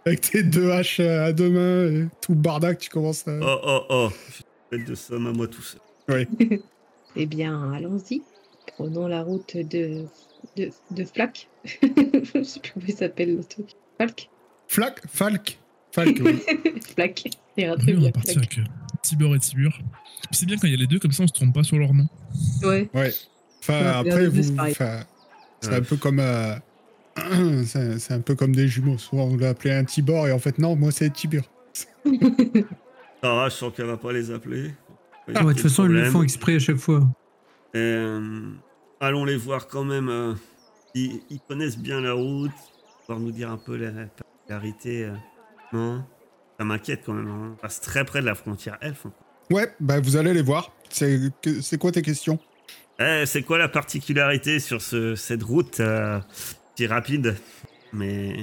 [0.07, 3.37] Avec tes deux haches à deux mains et tout bardac, tu commences à.
[3.41, 4.09] Oh, oh, oh.
[4.71, 6.27] Je fais de somme à moi tout seul.
[7.19, 8.21] Eh bien, allons-y.
[8.75, 10.05] Prenons la route de,
[10.55, 11.49] de, de Flac.
[11.65, 13.65] Je sais plus comment il s'appelle le truc.
[13.97, 14.29] Falk
[14.67, 15.57] Flac, Falk.
[15.91, 16.39] Falk, oui.
[16.95, 17.23] Flac.
[17.57, 18.59] Ira Oui, très on va partir avec
[19.01, 19.79] Tibor et Tibur.
[20.31, 21.77] C'est bien quand il y a les deux, comme ça on se trompe pas sur
[21.77, 22.07] leur nom.
[22.63, 22.87] Ouais.
[22.93, 23.11] Ouais.
[23.61, 24.71] Enfin, Ouais, après, vous, c'est pareil.
[24.73, 24.99] enfin,
[25.61, 25.75] c'est Ouais.
[25.77, 26.19] un peu comme.
[26.19, 26.55] euh,
[27.65, 28.97] c'est c'est un peu comme des jumeaux.
[28.97, 31.43] Souvent, on l'a appelé un Tibor et en fait, non, moi, c'est Tibur.
[33.23, 34.71] Sarah, je sens qu'elle va pas les appeler.
[35.27, 37.01] Ouais, de toute façon, ils le font exprès à chaque fois.
[37.75, 38.51] Euh,
[38.99, 40.09] allons les voir quand même.
[40.09, 40.33] euh,
[40.95, 42.51] ils, ils connaissent bien la route.
[43.01, 45.05] Pouvoir nous dire un peu la particularité.
[45.05, 45.13] euh,
[45.73, 46.03] non?
[46.57, 47.27] Ça m'inquiète quand même.
[47.27, 47.51] hein.
[47.53, 49.05] On passe très près de la frontière elfe.
[49.05, 49.11] hein.
[49.51, 50.71] Ouais, bah vous allez les voir.
[50.89, 52.39] C'est que- c'est quoi tes questions?
[52.99, 55.79] Eh, c'est quoi la particularité sur ce, cette route
[56.83, 57.35] est rapide,
[57.93, 58.35] mais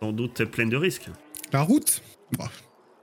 [0.00, 1.08] sans doute pleine de risques
[1.52, 2.02] La route?
[2.38, 2.50] Bah,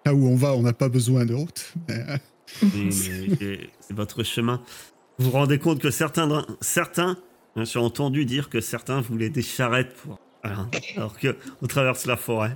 [0.06, 1.74] Là où on va, on n'a pas besoin de route.
[1.90, 2.18] Mais, euh,
[2.62, 4.62] Oui, mais c'est- votre chemin.
[5.18, 7.18] Vous vous rendez compte que certains, certains,
[7.58, 12.56] j'ai entendu dire que certains voulaient des charrettes pour, alors que on traverse la forêt.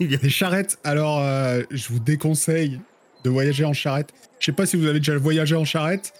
[0.00, 0.18] Bien.
[0.22, 2.80] Des charrettes, alors euh, je vous déconseille
[3.24, 4.12] de voyager en charrette.
[4.40, 6.12] Je sais pas si vous avez déjà voyagé en charrette,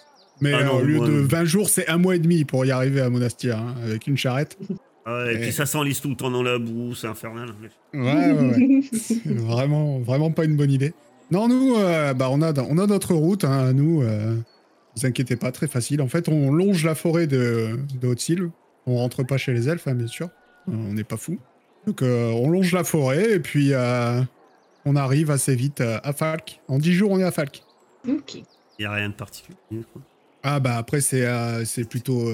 [0.42, 1.26] mais Ah non, euh, au lieu moi, de non.
[1.26, 4.18] 20 jours, c'est un mois et demi pour y arriver à Monastir hein, avec une
[4.18, 4.58] charrette.
[5.06, 7.50] Ouais, et puis ça s'enlise tout le temps dans la boue, c'est infernal.
[7.94, 8.80] Ouais, ouais, ouais.
[9.26, 10.92] Vraiment, vraiment pas une bonne idée.
[11.30, 14.02] Non, nous, euh, bah, on, a, on a notre route, hein, nous.
[14.02, 14.36] Euh,
[14.96, 16.00] vous inquiétez pas, très facile.
[16.02, 18.50] En fait, on longe la forêt de, de Haute-Île.
[18.86, 20.28] On rentre pas chez les elfes, hein, bien sûr.
[20.68, 21.38] On n'est pas fous.
[21.86, 24.20] Donc, euh, on longe la forêt et puis euh,
[24.84, 26.60] on arrive assez vite euh, à Falk.
[26.66, 27.62] En 10 jours, on est à Falk.
[28.08, 28.34] ok.
[28.34, 28.44] Il
[28.80, 29.56] n'y a rien de particulier.
[29.92, 30.02] quoi.
[30.42, 32.24] Ah, bah après, c'est euh, c'est plutôt.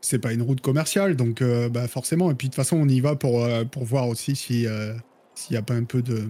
[0.00, 2.30] C'est pas une route commerciale, donc euh, bah, forcément.
[2.30, 4.92] Et puis, de toute façon, on y va pour, euh, pour voir aussi si, euh,
[5.34, 6.24] s'il n'y a pas un peu de,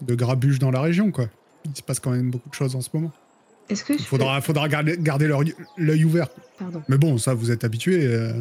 [0.00, 1.26] de grabuge dans la région, quoi.
[1.66, 3.12] Il se passe quand même beaucoup de choses en ce moment.
[3.68, 5.30] Est-ce que je Il faudra, faudra garder, garder
[5.76, 6.28] l'œil ouvert.
[6.58, 6.82] Pardon.
[6.88, 8.04] Mais bon, ça, vous êtes habitués.
[8.06, 8.32] euh,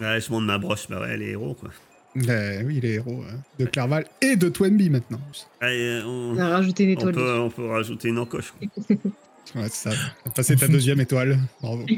[0.00, 1.70] Ouais, je monte ma broche, bah ouais, les héros quoi.
[2.16, 5.20] eh oui, les héros euh, de Clerval et de Twenby maintenant.
[5.60, 8.52] Allez, on, On a rajouté une on peut, on peut rajouter une encoche.
[9.54, 9.96] Ouais, c'est ça.
[10.24, 11.38] T'as passé ta deuxième étoile.
[11.60, 11.84] Bravo.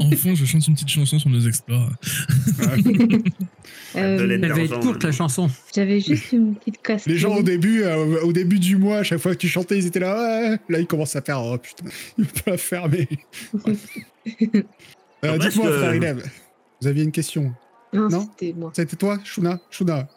[0.00, 1.88] Enfin, je chante une petite chanson sur nos exploits.
[3.94, 5.50] Euh, de Elle va être d'argent, courte la chanson.
[5.74, 7.12] J'avais juste une petite question.
[7.12, 9.76] Les gens au début, euh, au début du mois, à chaque fois que tu chantais,
[9.76, 10.50] ils étaient là.
[10.52, 10.58] Ouais.
[10.70, 11.42] Là, ils commencent à faire.
[11.42, 11.84] Oh putain,
[12.16, 13.06] il peut la mais.
[13.52, 13.74] Ouais.
[15.24, 16.16] Euh, Dites-moi, que- frère
[16.80, 17.52] vous aviez une question.
[17.92, 18.72] Non, Non c'était moi.
[18.74, 19.60] C'était toi, Shuna?
[19.70, 20.08] Shuna.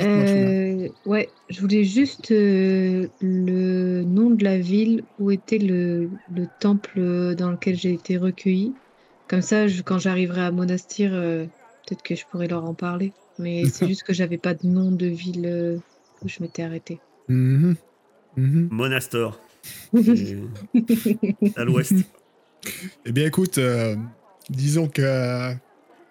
[0.00, 6.46] Euh, ouais, je voulais juste euh, le nom de la ville où était le, le
[6.58, 8.74] temple dans lequel j'ai été recueillie.
[9.28, 11.44] Comme ça, je- quand j'arriverai à Monastir, euh,
[11.86, 13.12] peut-être que je pourrais leur en parler.
[13.38, 15.78] Mais c'est juste que j'avais pas de nom de ville euh,
[16.22, 17.00] où je m'étais arrêtée.
[17.28, 17.76] Mhm.
[18.36, 18.68] Mhm.
[18.72, 19.40] Monastor.
[19.92, 21.92] C'est à l'ouest.
[23.04, 23.96] Eh bien, écoute, euh,
[24.48, 25.54] disons que.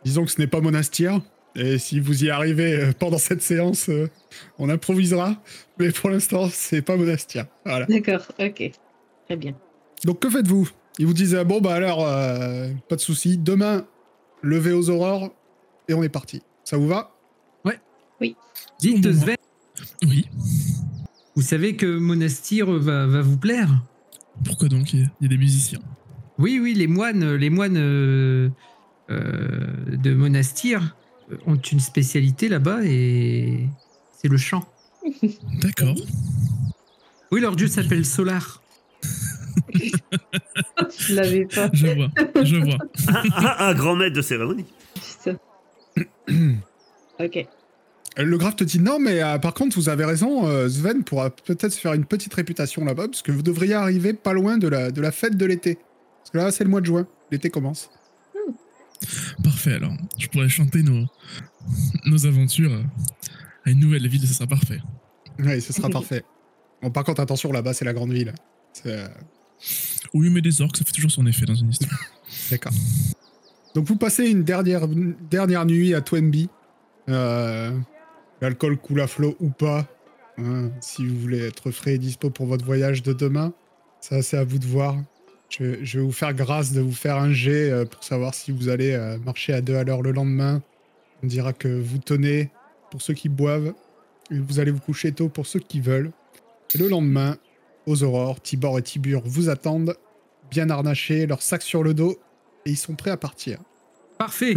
[0.03, 1.21] disons que ce n'est pas Monastir.
[1.55, 4.09] Et si vous y arrivez euh, pendant cette séance, euh,
[4.57, 5.35] on improvisera.
[5.77, 7.45] Mais pour l'instant, c'est pas Monastir.
[7.65, 7.85] Voilà.
[7.87, 8.71] D'accord, ok.
[9.25, 9.53] Très bien.
[10.05, 10.69] Donc que faites-vous?
[10.99, 13.85] Ils vous disent euh, bon bah alors euh, pas de souci, demain
[14.41, 15.31] lever aux aurores
[15.87, 16.41] et on est parti.
[16.63, 17.11] Ça vous va?
[18.79, 19.35] Dites Bon, Sven,
[20.07, 20.27] Oui.
[21.35, 23.69] vous savez que Monastir va, va vous plaire
[24.45, 24.93] Pourquoi donc?
[24.93, 25.79] Il y a- il y a des musiciens.
[26.37, 28.49] Oui, oui, les moines, les moines euh,
[29.09, 31.00] euh, de Monastir euh,
[31.45, 33.67] ont une spécialité là-bas et
[34.17, 34.63] c'est le chant.
[35.61, 35.95] D'accord.
[37.31, 38.61] Oui, leur dieu s'appelle Solar.
[39.73, 41.69] Je l'avais pas.
[41.73, 42.09] Je vois.
[42.43, 42.77] Je vois.
[43.59, 44.65] Un grand maître de cérémonie.
[47.19, 47.45] Ok.
[48.17, 51.29] Le graphe te dit non, mais euh, par contre vous avez raison, euh, Sven pourra
[51.29, 54.67] peut-être se faire une petite réputation là-bas parce que vous devriez arriver pas loin de
[54.67, 55.77] la, de la fête de l'été.
[56.19, 57.91] Parce que là c'est le mois de juin, l'été commence.
[59.43, 59.93] Parfait alors.
[60.17, 61.05] Je pourrais chanter nos,
[62.05, 62.71] nos aventures
[63.65, 64.79] à une nouvelle ville, ce sera parfait.
[65.39, 66.23] Oui, ce sera parfait.
[66.81, 68.33] Bon, par contre attention là-bas c'est la grande ville.
[68.85, 69.07] Euh,
[70.13, 71.99] Oui, mais des orques, ça fait toujours son effet dans une histoire.
[72.51, 72.73] D'accord.
[73.75, 76.49] Donc vous passez une dernière, une dernière nuit à Twenby.
[77.09, 77.77] Euh,
[78.41, 79.87] L'alcool coule à flot ou pas.
[80.37, 83.53] hein, si vous voulez être frais et dispo pour votre voyage de demain,
[83.99, 84.97] ça c'est à vous de voir.
[85.51, 88.51] Je, je vais vous faire grâce de vous faire un jet euh, pour savoir si
[88.51, 90.61] vous allez euh, marcher à deux à l'heure le lendemain.
[91.23, 92.49] On dira que vous tenez
[92.89, 93.73] pour ceux qui boivent.
[94.31, 96.11] Et vous allez vous coucher tôt pour ceux qui veulent.
[96.73, 97.35] Et le lendemain,
[97.85, 99.95] aux aurores, Tibor et Tibur vous attendent,
[100.49, 102.17] bien harnachés, leur sac sur le dos,
[102.65, 103.59] et ils sont prêts à partir.
[104.17, 104.55] Parfait.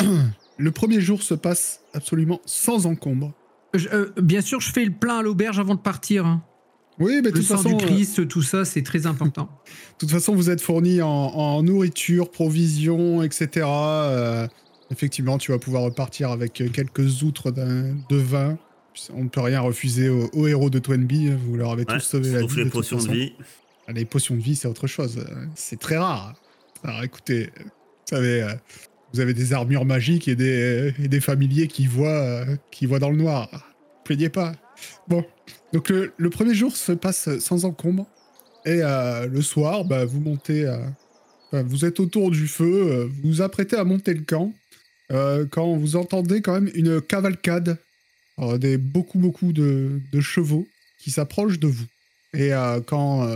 [0.56, 3.32] Le premier jour se passe absolument sans encombre.
[3.74, 6.24] Je- euh, bien sûr, je fais le plein à l'auberge avant de partir.
[6.26, 6.42] hein.
[7.00, 9.48] Oui, mais de Le toute sang façon, du euh, Christ, tout ça, c'est très important.
[9.92, 13.66] de toute façon, vous êtes fournis en, en nourriture, provisions, etc.
[13.66, 14.46] Euh,
[14.90, 18.58] effectivement, tu vas pouvoir repartir avec euh, quelques outres de vin.
[19.12, 21.30] On ne peut rien refuser aux, aux héros de Twenby.
[21.30, 22.58] Vous leur avez Ouais, tous sauvé la sauf vie.
[22.58, 23.32] les de toute potions de vie.
[23.88, 25.24] Ah, Les potions de vie, c'est autre chose.
[25.56, 26.34] C'est très rare.
[26.84, 27.70] Alors écoutez, vous
[28.08, 28.52] savez, euh,
[29.12, 33.00] vous avez des armures magiques et des, et des familiers qui voient, euh, qui voient
[33.00, 33.48] dans le noir.
[34.04, 34.52] Plaignez pas.
[35.08, 35.24] Bon,
[35.74, 38.06] donc le, le premier jour se passe sans encombre.
[38.64, 40.64] Et euh, le soir, bah, vous montez.
[40.64, 40.78] euh,
[41.52, 44.52] Enfin, vous êtes autour du feu, euh, vous vous apprêtez à monter le camp,
[45.50, 47.78] quand vous entendez quand même une cavalcade,
[48.58, 50.66] des beaucoup beaucoup de, de chevaux
[50.98, 51.84] qui s'approchent de vous.
[52.32, 52.50] Et
[52.86, 53.28] quand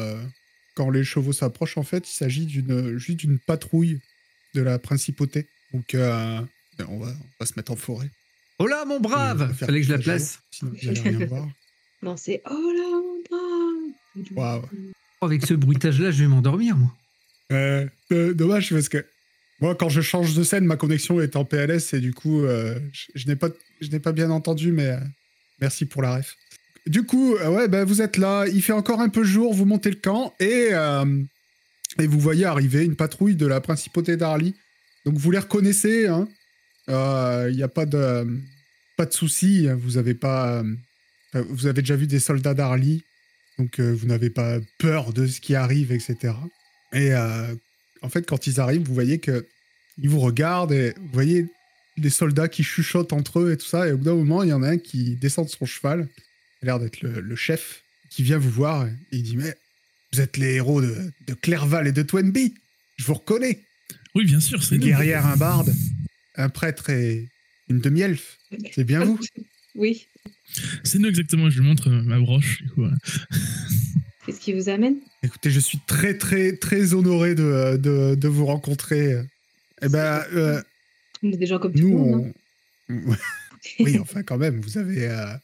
[0.74, 4.00] quand les chevaux s'approchent, en fait, il s'agit d'une juste d'une patrouille
[4.54, 5.46] de la principauté.
[5.72, 6.46] Donc on va
[6.88, 8.10] on va se mettre en forêt.
[8.58, 10.40] Oh là, mon brave Fallait que je la place.
[10.50, 11.46] Sinon vous allez rien voir.
[12.02, 14.36] Non, c'est oh là, mon brave.
[14.36, 14.62] Waouh.
[15.20, 16.94] Avec ce bruitage-là, je vais m'endormir, moi.
[17.52, 19.04] Euh, euh, dommage parce que
[19.60, 22.78] moi, quand je change de scène, ma connexion est en PLS et du coup, euh,
[22.92, 23.48] je, je n'ai pas,
[23.80, 24.98] je n'ai pas bien entendu, mais euh,
[25.60, 26.36] merci pour la ref.
[26.86, 29.64] Du coup, euh, ouais, bah, vous êtes là, il fait encore un peu jour, vous
[29.64, 31.22] montez le camp et, euh,
[31.98, 34.54] et vous voyez arriver une patrouille de la principauté d'Arly.
[35.04, 36.28] Donc vous les reconnaissez, hein.
[36.88, 38.26] Il n'y a pas de,
[38.96, 40.74] pas de souci, hein, vous avez pas, euh,
[41.34, 43.02] vous avez déjà vu des soldats d'Arly,
[43.58, 46.34] donc euh, vous n'avez pas peur de ce qui arrive, etc.
[46.92, 47.54] Et euh,
[48.02, 49.46] en fait, quand ils arrivent, vous voyez que
[49.98, 51.46] ils vous regardent et vous voyez
[51.96, 53.88] les soldats qui chuchotent entre eux et tout ça.
[53.88, 56.08] Et au bout d'un moment, il y en a un qui descend de son cheval,
[56.62, 59.54] il a l'air d'être le, le chef, qui vient vous voir et il dit Mais
[60.12, 62.54] vous êtes les héros de, de Clairval et de Twenby
[62.96, 63.60] Je vous reconnais
[64.14, 65.74] Oui, bien sûr, c'est guerrière, un barde,
[66.36, 67.28] un prêtre et
[67.68, 68.38] une demi-elfe.
[68.72, 69.18] C'est bien vous
[69.74, 70.06] Oui.
[70.84, 71.50] C'est nous exactement.
[71.50, 72.62] Je lui montre ma broche.
[72.62, 72.96] Du coup, voilà.
[74.26, 74.96] Qu'est-ce qui vous amène?
[75.22, 79.16] Écoutez, je suis très, très, très honoré de, de, de vous rencontrer.
[79.82, 80.60] Eh ben, euh,
[81.22, 82.32] On est des gens comme tout le nous, monde.
[82.90, 82.94] on...
[83.80, 85.34] oui, enfin, quand même, vous avez, euh,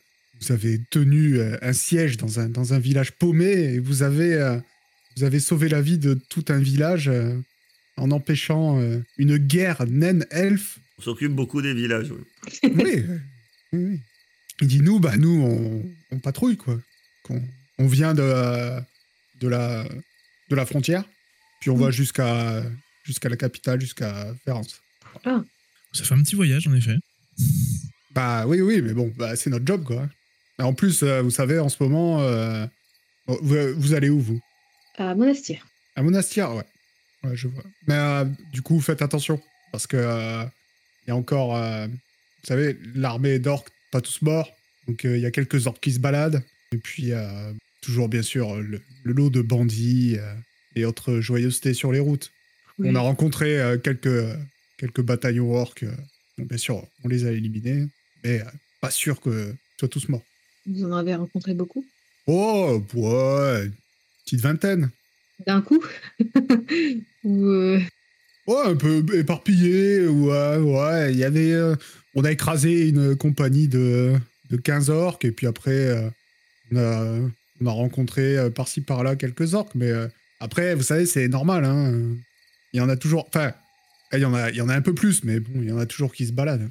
[0.41, 4.35] vous avez tenu euh, un siège dans un, dans un village paumé et vous avez,
[4.35, 4.59] euh,
[5.17, 7.35] vous avez sauvé la vie de tout un village euh,
[7.97, 10.79] en empêchant euh, une guerre naine-elfe.
[10.99, 12.13] On s'occupe beaucoup des villages.
[12.63, 13.05] oui, oui,
[13.73, 14.01] oui.
[14.65, 16.79] Il dit nous, bah nous, on, on patrouille quoi.
[17.23, 17.43] Qu'on-
[17.79, 18.81] On, vient de,
[19.41, 19.85] de la,
[20.49, 21.05] de la frontière,
[21.61, 22.63] puis on va jusqu'à,
[23.05, 24.81] jusqu'à la capitale, jusqu'à Ferrance.
[25.93, 26.97] Ça fait un petit voyage, en effet.
[28.13, 30.09] Bah oui, oui, mais bon, bah, c'est notre job, quoi.
[30.59, 32.67] Et en plus, euh, vous savez, en ce moment, euh,
[33.27, 34.41] vous, vous allez où, vous?
[34.97, 35.67] À Monastir.
[35.97, 36.65] À Monastir, ouais.
[37.25, 37.65] Ouais, je vois.
[37.87, 40.45] Mais euh, du coup, faites attention, parce que euh,
[41.07, 44.51] il y a encore, euh, vous savez, l'armée d'orques, pas tous morts,
[44.89, 47.13] donc euh, il y a quelques orques qui se baladent, et puis
[47.81, 50.35] toujours, bien sûr, le, le lot de bandits euh,
[50.75, 52.33] et autres joyeusetés sur les routes.
[52.79, 52.89] Oui.
[52.91, 54.37] On a rencontré euh, quelques,
[54.79, 55.85] quelques bataillons orques.
[56.37, 57.87] bon, bien sûr, on les a éliminés,
[58.25, 58.45] mais euh,
[58.81, 60.25] pas sûr que soient tous morts.
[60.67, 61.85] Vous en avez rencontré beaucoup?
[62.27, 63.75] Oh, ouais, une
[64.25, 64.91] petite vingtaine.
[65.47, 65.85] D'un coup?
[67.23, 67.81] Ou euh,
[68.47, 70.07] Ouais, un peu éparpillé.
[70.07, 71.13] Ouais, ouais.
[71.13, 71.53] Il y avait.
[71.53, 71.75] euh,
[72.15, 74.13] on a écrasé une compagnie de,
[74.51, 76.09] de 15 orques, et puis après, euh,
[76.73, 77.19] on, a,
[77.61, 80.07] on a rencontré euh, par-ci par-là quelques orques, mais euh,
[80.41, 81.65] après, vous savez, c'est normal.
[81.65, 82.15] Hein.
[82.73, 83.27] Il y en a toujours.
[83.29, 83.53] Enfin,
[84.13, 85.73] il y en a, il y en a un peu plus, mais bon, il y
[85.73, 86.69] en a toujours qui se baladent.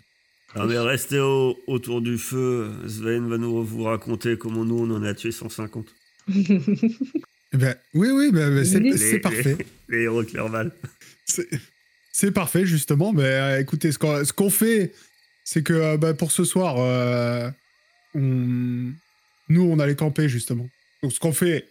[0.55, 2.69] Non, mais restez au- autour du feu.
[2.87, 5.87] Sven va nous vous raconter comment nous, on en a tué 150.
[7.55, 9.57] Eh ben, oui, oui, ben, ben, c'est parfait.
[9.87, 10.71] Les, les héros de Clerval.
[11.25, 13.11] C'est- parfait, justement.
[13.13, 14.93] Mais euh, écoutez, ce qu'on ce fait,
[15.43, 17.49] c'est que euh, bah, pour ce soir, euh,
[18.15, 18.91] on...
[19.49, 20.67] nous, on allait camper, justement.
[21.01, 21.67] Donc, ce qu'on fait,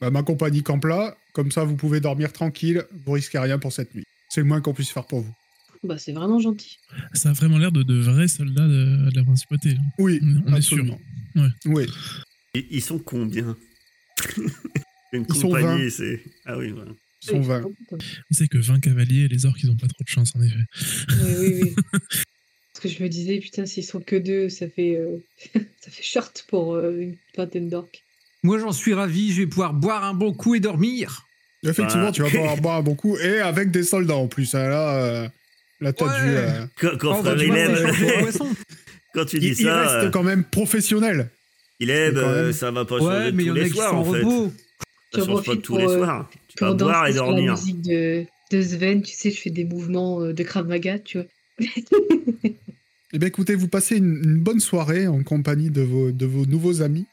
[0.00, 1.16] bah, ma compagnie campe là.
[1.32, 2.84] Comme ça, vous pouvez dormir tranquille.
[3.06, 4.04] Vous risquez rien pour cette nuit.
[4.28, 5.34] C'est le moins qu'on puisse faire pour vous.
[5.84, 6.78] bah, c'est vraiment gentil.
[7.14, 9.76] Ça a vraiment l'air de, de vrais soldats de, de la principauté.
[9.98, 10.98] Oui, On absolument.
[11.34, 11.42] sûr.
[11.42, 11.48] Ouais.
[11.66, 11.86] Oui.
[12.54, 13.56] Ils, ils sont combien?
[15.12, 16.22] Une Ils sont compagnie, c'est.
[16.46, 16.92] Ah oui, voilà.
[17.22, 17.60] Ils sont Oui, 20.
[17.60, 18.06] beaucoup, quand même.
[18.30, 20.56] C'est que 20 cavaliers, les orques, ils ont pas trop de chance, en effet.
[21.10, 21.74] Oui, oui, oui.
[22.72, 25.18] Parce que je me disais, putain, s'ils sont que deux, ça fait, euh,
[25.80, 28.02] ça fait short pour euh, une vingtaine d'orques.
[28.42, 29.32] Moi, j'en suis ravi.
[29.32, 31.26] Je vais pouvoir boire un bon coup et dormir.
[31.64, 32.12] Effectivement, Bah.
[32.12, 33.16] tu vas pouvoir boire un bon coup.
[33.18, 34.54] Et avec des soldats en plus.
[34.56, 34.68] hein.
[34.68, 35.28] Là, euh,
[35.80, 36.22] là t'as Ouais.
[36.22, 36.36] dû.
[36.36, 36.66] euh,
[36.98, 38.48] Quand, Oh, frère au poisson.
[39.14, 41.30] quand tu il, dis il ça, reste euh, quand même professionnel.
[41.82, 43.76] Euh, même- ça va pas changer Ouais, mais il y tous en a les qui
[43.76, 44.18] soirs sont en en fait.
[44.22, 44.52] repos.
[45.14, 46.30] Ça change pas tous les pour, euh, soirs.
[46.48, 47.52] Tu Pour vas boire et danser sur la dormir.
[47.52, 51.18] musique de, de Sven, tu sais, je fais des mouvements euh, de Krav Maga, tu
[51.18, 51.26] vois.
[53.14, 56.46] Eh bien, écoutez, vous passez une, une bonne soirée en compagnie de vos, de vos
[56.46, 57.06] nouveaux amis.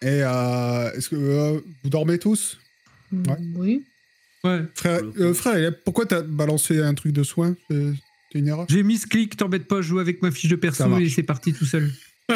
[0.00, 2.58] Et euh, est-ce que euh, vous dormez tous?
[3.12, 3.36] Ouais.
[3.54, 3.84] Oui.
[4.44, 4.62] Ouais.
[4.74, 7.54] Frère, euh, frère, pourquoi t'as balancé un truc de soin?
[7.70, 8.66] C'est une erreur?
[8.68, 11.22] J'ai mis ce clic, t'embête pas, je joue avec ma fiche de perso et c'est
[11.22, 11.92] parti tout seul.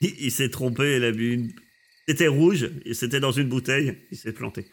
[0.00, 1.52] Il, il s'est trompé, il a bu une.
[2.08, 4.66] C'était rouge, et c'était dans une bouteille, il s'est planté.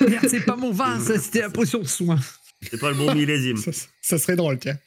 [0.00, 2.18] Merde, c'est pas mon vin, ça c'était la potion de soin.
[2.62, 3.56] C'est pas le bon millésime.
[3.56, 3.70] ça,
[4.00, 4.78] ça serait drôle, tiens.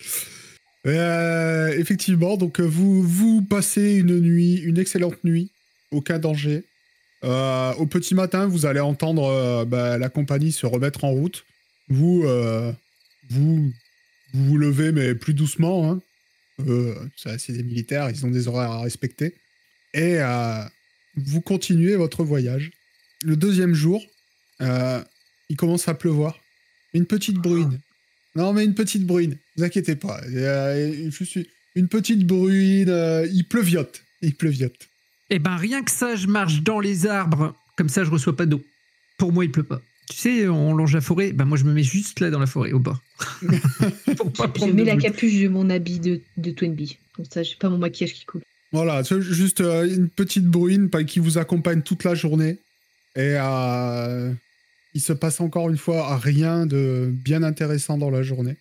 [0.88, 5.52] Euh, effectivement, donc euh, vous, vous passez une nuit, une excellente nuit,
[5.92, 6.64] aucun danger.
[7.24, 11.46] Euh, au petit matin, vous allez entendre euh, bah, la compagnie se remettre en route.
[11.90, 12.72] Vous, euh,
[13.30, 13.72] vous,
[14.34, 15.92] vous vous levez, mais plus doucement.
[15.92, 16.00] Hein.
[16.68, 19.36] Euh, c'est des militaires, ils ont des horaires à respecter.
[19.94, 20.64] Et euh,
[21.16, 22.72] vous continuez votre voyage.
[23.24, 24.04] Le deuxième jour,
[24.62, 25.04] euh,
[25.50, 26.40] il commence à pleuvoir.
[26.94, 27.80] Une petite bruine.
[28.36, 29.32] Non, mais une petite bruine.
[29.32, 30.22] Ne vous inquiétez pas.
[30.28, 32.90] Euh, je suis- une petite bruine.
[32.90, 34.04] euh, il pleuviote.
[34.22, 34.88] Il pleuviote.
[35.30, 37.56] Eh ben, rien que ça, je marche dans les arbres.
[37.78, 38.62] Comme ça, je reçois pas d'eau.
[39.18, 39.82] Pour moi, il pleut pas.
[40.10, 41.34] Tu sais, on longe la forêt.
[41.34, 43.00] Ben, moi, je me mets juste là dans la forêt, au bord.
[44.18, 46.98] Pour pas Je prendre mets la capuche de mon habit de, de Twenby.
[47.14, 48.42] Comme ça, j'ai pas mon maquillage qui coule.
[48.72, 52.60] Voilà, c'est juste euh, une petite bruine qui vous accompagne toute la journée.
[53.16, 54.32] Et euh,
[54.94, 58.58] il se passe encore une fois rien de bien intéressant dans la journée.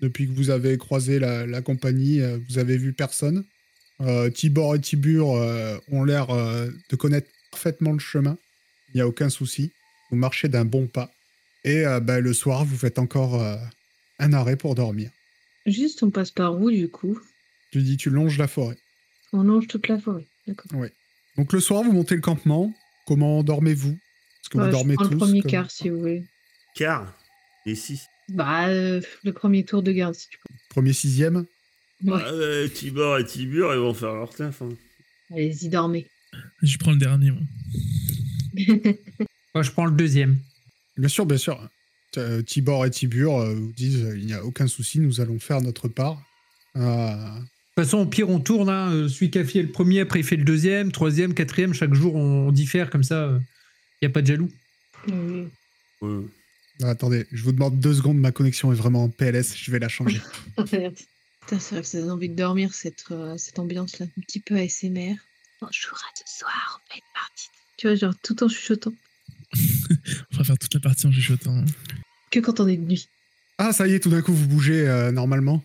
[0.00, 3.44] Depuis que vous avez croisé la, la compagnie, euh, vous avez vu personne.
[4.00, 8.38] Euh, Tibor et Tibur euh, ont l'air de connaître parfaitement le chemin.
[8.88, 9.72] Il n'y a aucun souci.
[10.10, 11.10] Vous marchez d'un bon pas.
[11.64, 13.44] Et bah, le soir, vous faites encore
[14.18, 15.10] un arrêt pour dormir.
[15.66, 17.18] Juste, on passe par où, du coup
[17.72, 18.78] Tu dis, tu longes la forêt.
[19.32, 20.26] On longe toute la forêt.
[20.46, 20.70] D'accord.
[21.36, 22.72] Donc le soir, vous montez le campement.
[23.06, 25.88] Comment dormez-vous Est-ce que Ouais, vous je dormez prends tous le premier comme- quart, si
[25.88, 26.24] vous voulez.
[26.74, 27.14] Car,
[27.66, 28.00] et si.
[28.28, 30.38] Bah, euh, le premier tour de garde, si tu
[30.70, 31.46] Premier sixième?
[32.04, 32.12] Peux.
[32.12, 32.22] Ouais.
[32.24, 34.62] Ah, ouais, Tibor et Tibur, ils vont faire leur taf.
[34.62, 34.68] hein.
[35.30, 36.06] Allez-y, dormez.
[36.62, 37.30] Je prends le dernier.
[37.32, 37.40] moi.
[39.54, 40.38] Moi, je prends le deuxième.
[40.96, 41.68] Bien sûr, bien sûr.
[42.16, 45.38] Euh, Tibor et Tibur euh, vous disent euh, il n'y a aucun souci, nous allons
[45.38, 46.22] faire notre part.
[47.78, 48.68] Euh, De toute façon, au pire, on tourne.
[48.68, 48.92] Hein.
[48.92, 51.74] Euh, Celui qui a fait le premier, après, il fait le deuxième, troisième, quatrième.
[51.74, 53.38] Chaque jour, on, diffère comme ça.
[54.00, 54.50] Il n'y a pas de jaloux.
[55.06, 55.46] Ouais.
[56.82, 59.78] ah, attendez, je vous demande deux secondes, ma connexion est vraiment en PLS, je vais
[59.78, 60.20] la changer.
[60.72, 60.94] Merde.
[61.40, 64.04] Putain, c'est vrai que ça donne envie de dormir, cette, euh, cette ambiance-là.
[64.04, 65.14] Un petit peu ASMR.
[65.62, 67.48] On jouera ce soir, on fait une partie.
[67.78, 68.92] Tu vois, genre tout en chuchotant.
[70.32, 71.64] On va faire toute la partie en chuchotant.
[72.30, 73.08] Que quand on est de nuit.
[73.56, 75.64] ah, ça y est, tout d'un coup, vous bougez euh, normalement.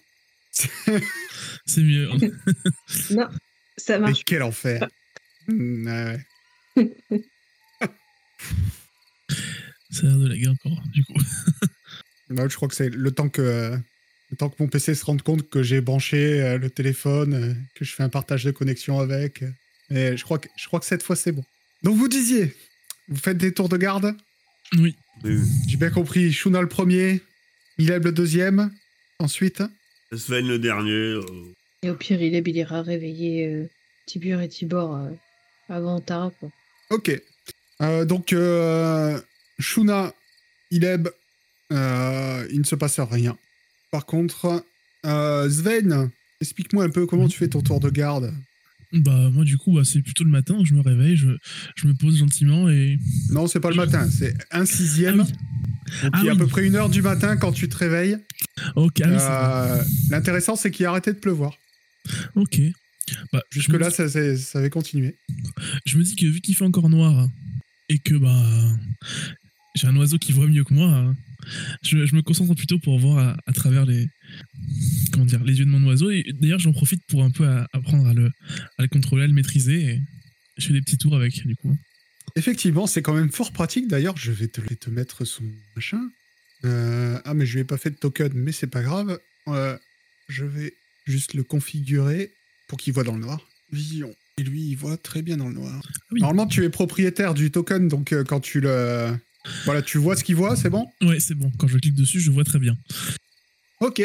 [1.66, 2.10] C'est mieux.
[3.12, 3.28] Non,
[3.78, 4.24] ça Mais marche.
[4.26, 4.88] quel enfer
[5.48, 6.20] Mm, ouais,
[6.78, 7.24] ouais.
[9.92, 11.14] Ça a l'air de laguer encore, du coup.
[12.30, 13.78] Bah, je crois que c'est le temps que
[14.32, 17.54] le temps que mon PC se rende compte que j'ai branché euh, le téléphone, euh,
[17.76, 19.44] que je fais un partage de connexion avec.
[19.92, 21.44] et je crois que je crois que cette fois c'est bon.
[21.84, 22.56] Donc vous disiez,
[23.10, 24.16] vous faites des tours de garde?
[24.78, 24.96] Oui.
[25.24, 25.40] Oui.
[25.68, 26.32] J'ai bien compris.
[26.32, 27.22] Shuna le premier,
[27.78, 28.72] Mileb le deuxième,
[29.20, 29.62] ensuite.
[30.16, 30.92] Sven le dernier.
[30.92, 31.24] euh,
[31.84, 33.70] Et au pire, il, est, il ira réveiller euh,
[34.06, 35.10] Tibur et Tibor euh,
[35.70, 36.50] avant Tara, quoi.
[36.90, 37.12] Ok.
[37.82, 39.20] Euh, donc euh,
[39.60, 40.14] Shuna,
[40.72, 41.10] Ileb,
[41.72, 43.38] euh, il ne se passe rien.
[43.92, 44.64] Par contre,
[45.06, 46.10] euh, Sven,
[46.42, 48.34] explique-moi un peu comment tu fais ton tour de garde.
[48.94, 50.58] Bah, moi, du coup, bah, c'est plutôt le matin.
[50.64, 51.30] Je me réveille, je,
[51.76, 52.98] je me pose gentiment et.
[53.32, 55.22] Non, c'est pas le matin, c'est un sixième.
[55.22, 55.32] Ah oui.
[56.04, 56.40] Donc Ah il est à oui.
[56.40, 58.18] peu près une heure du matin quand tu te réveilles.
[58.76, 59.66] Ok, ah.
[59.78, 61.54] Euh, L'intéressant, c'est qu'il a arrêté de pleuvoir.
[62.36, 62.60] Ok.
[63.32, 65.16] Bah, Jusque-là, dis- ça, ça- ça avait continué.
[65.86, 67.28] je me dis que vu qu'il fait encore noir
[67.90, 68.44] et que bah
[69.76, 71.14] j'ai un oiseau qui voit mieux que moi,
[71.84, 74.08] je, je me concentre plutôt pour voir à, à travers les
[75.14, 76.10] comment dire les yeux de mon oiseau.
[76.12, 78.32] Et d'ailleurs, j'en profite pour un peu à- apprendre à le,
[78.78, 79.82] à le contrôler, à le maîtriser.
[79.86, 80.02] Et
[80.58, 81.78] je fais des petits tours avec, du coup.
[82.36, 83.88] Effectivement, c'est quand même fort pratique.
[83.88, 85.44] D'ailleurs, je vais te, te mettre son
[85.76, 86.02] machin.
[86.66, 89.20] Euh, ah, mais je lui ai pas fait de token, mais c'est pas grave.
[89.48, 89.78] Euh,
[90.30, 90.74] je vais
[91.06, 92.32] juste le configurer
[92.68, 93.40] pour qu'il voit dans le noir.
[93.72, 94.14] Vision.
[94.40, 95.84] Et lui, il voit très bien dans le noir.
[96.12, 96.22] oui.
[96.22, 99.16] Normalement, tu es propriétaire du token, donc euh, quand tu le.
[99.66, 100.88] Voilà, tu vois ce qu'il voit, c'est bon?
[101.02, 101.52] Ouais, c'est bon.
[101.60, 102.78] Quand je clique dessus, je vois très bien.
[103.82, 104.02] Ok.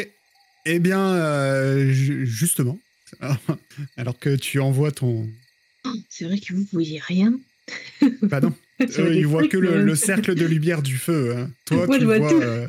[0.65, 2.77] Eh bien, euh, ju- justement,
[3.97, 5.29] alors que tu envoies ton.
[5.85, 7.39] Oh, c'est vrai que vous voyez rien.
[8.23, 11.35] Bah non, eux, les ils voient que le, cercle de lumière du feu.
[11.37, 11.51] hein.
[11.65, 12.67] Toi, Moi, tu je vois euh,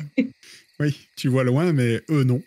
[0.79, 2.41] Oui, tu vois loin, mais eux, non.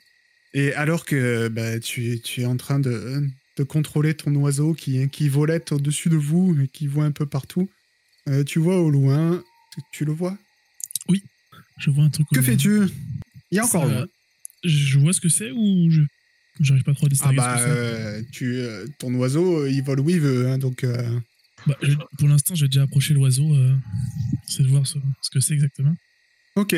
[0.55, 3.23] Et alors que bah, tu, tu es en train de,
[3.57, 7.27] de contrôler ton oiseau qui, qui volette au-dessus de vous et qui voit un peu
[7.27, 7.69] partout,
[8.29, 9.43] euh, tu vois au loin.
[9.75, 10.39] Tu, tu le vois?
[11.79, 12.29] Je vois un truc.
[12.31, 12.83] au Que fais-tu?
[13.51, 14.07] Il est encore Ça- loin.
[14.65, 16.03] Je vois ce que c'est ou je
[16.61, 17.79] j'arrive pas trop à Ah distinguer bah, ce que c'est.
[17.79, 20.85] euh, tu, euh, ton oiseau, euh, il vole où il veut, hein, donc...
[20.85, 21.19] euh,
[21.67, 23.55] Bah, je- pour l'instant, j'ai déjà approché l'oiseau.
[24.47, 25.95] c'est de voir ce, ce que c'est exactement.
[26.57, 26.75] Ok.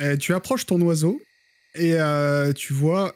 [0.00, 1.20] Euh, tu approches ton oiseau
[1.74, 1.96] et
[2.56, 3.14] tu vois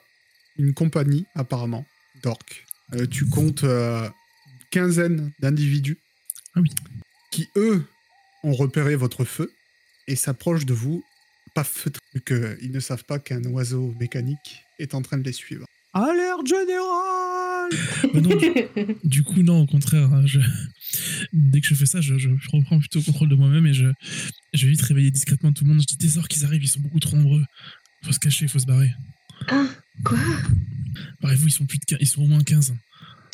[0.57, 1.85] une compagnie, apparemment,
[2.23, 2.65] d'orques.
[3.11, 4.11] Tu comptes une
[4.71, 5.99] quinzaine d'individus
[6.55, 6.71] Ah oui.
[7.31, 7.85] qui, eux,
[8.43, 9.53] ont repéré votre feu
[10.09, 11.03] et s'approchent de vous,
[11.55, 15.33] pas feutrés, vu qu'ils ne savent pas qu'un oiseau mécanique est en train de les
[15.33, 15.65] suivre.
[15.93, 17.71] Alerte générale
[18.13, 20.13] Bah non, du, du coup, non, au contraire.
[20.13, 20.41] hein, je-
[21.33, 23.87] dès que je fais ça, je, je reprends plutôt le contrôle de moi-même et je,
[24.53, 25.81] je vais vite réveiller discrètement tout le monde.
[25.81, 27.45] Je dis des orques, ils arrivent, ils sont beaucoup trop nombreux.
[28.03, 28.91] Faut se cacher, faut se barrer.
[29.49, 29.67] Ah,
[30.05, 30.19] quoi?
[31.23, 32.75] Barrez-vous, ils sont plus de 15, ils sont au moins 15.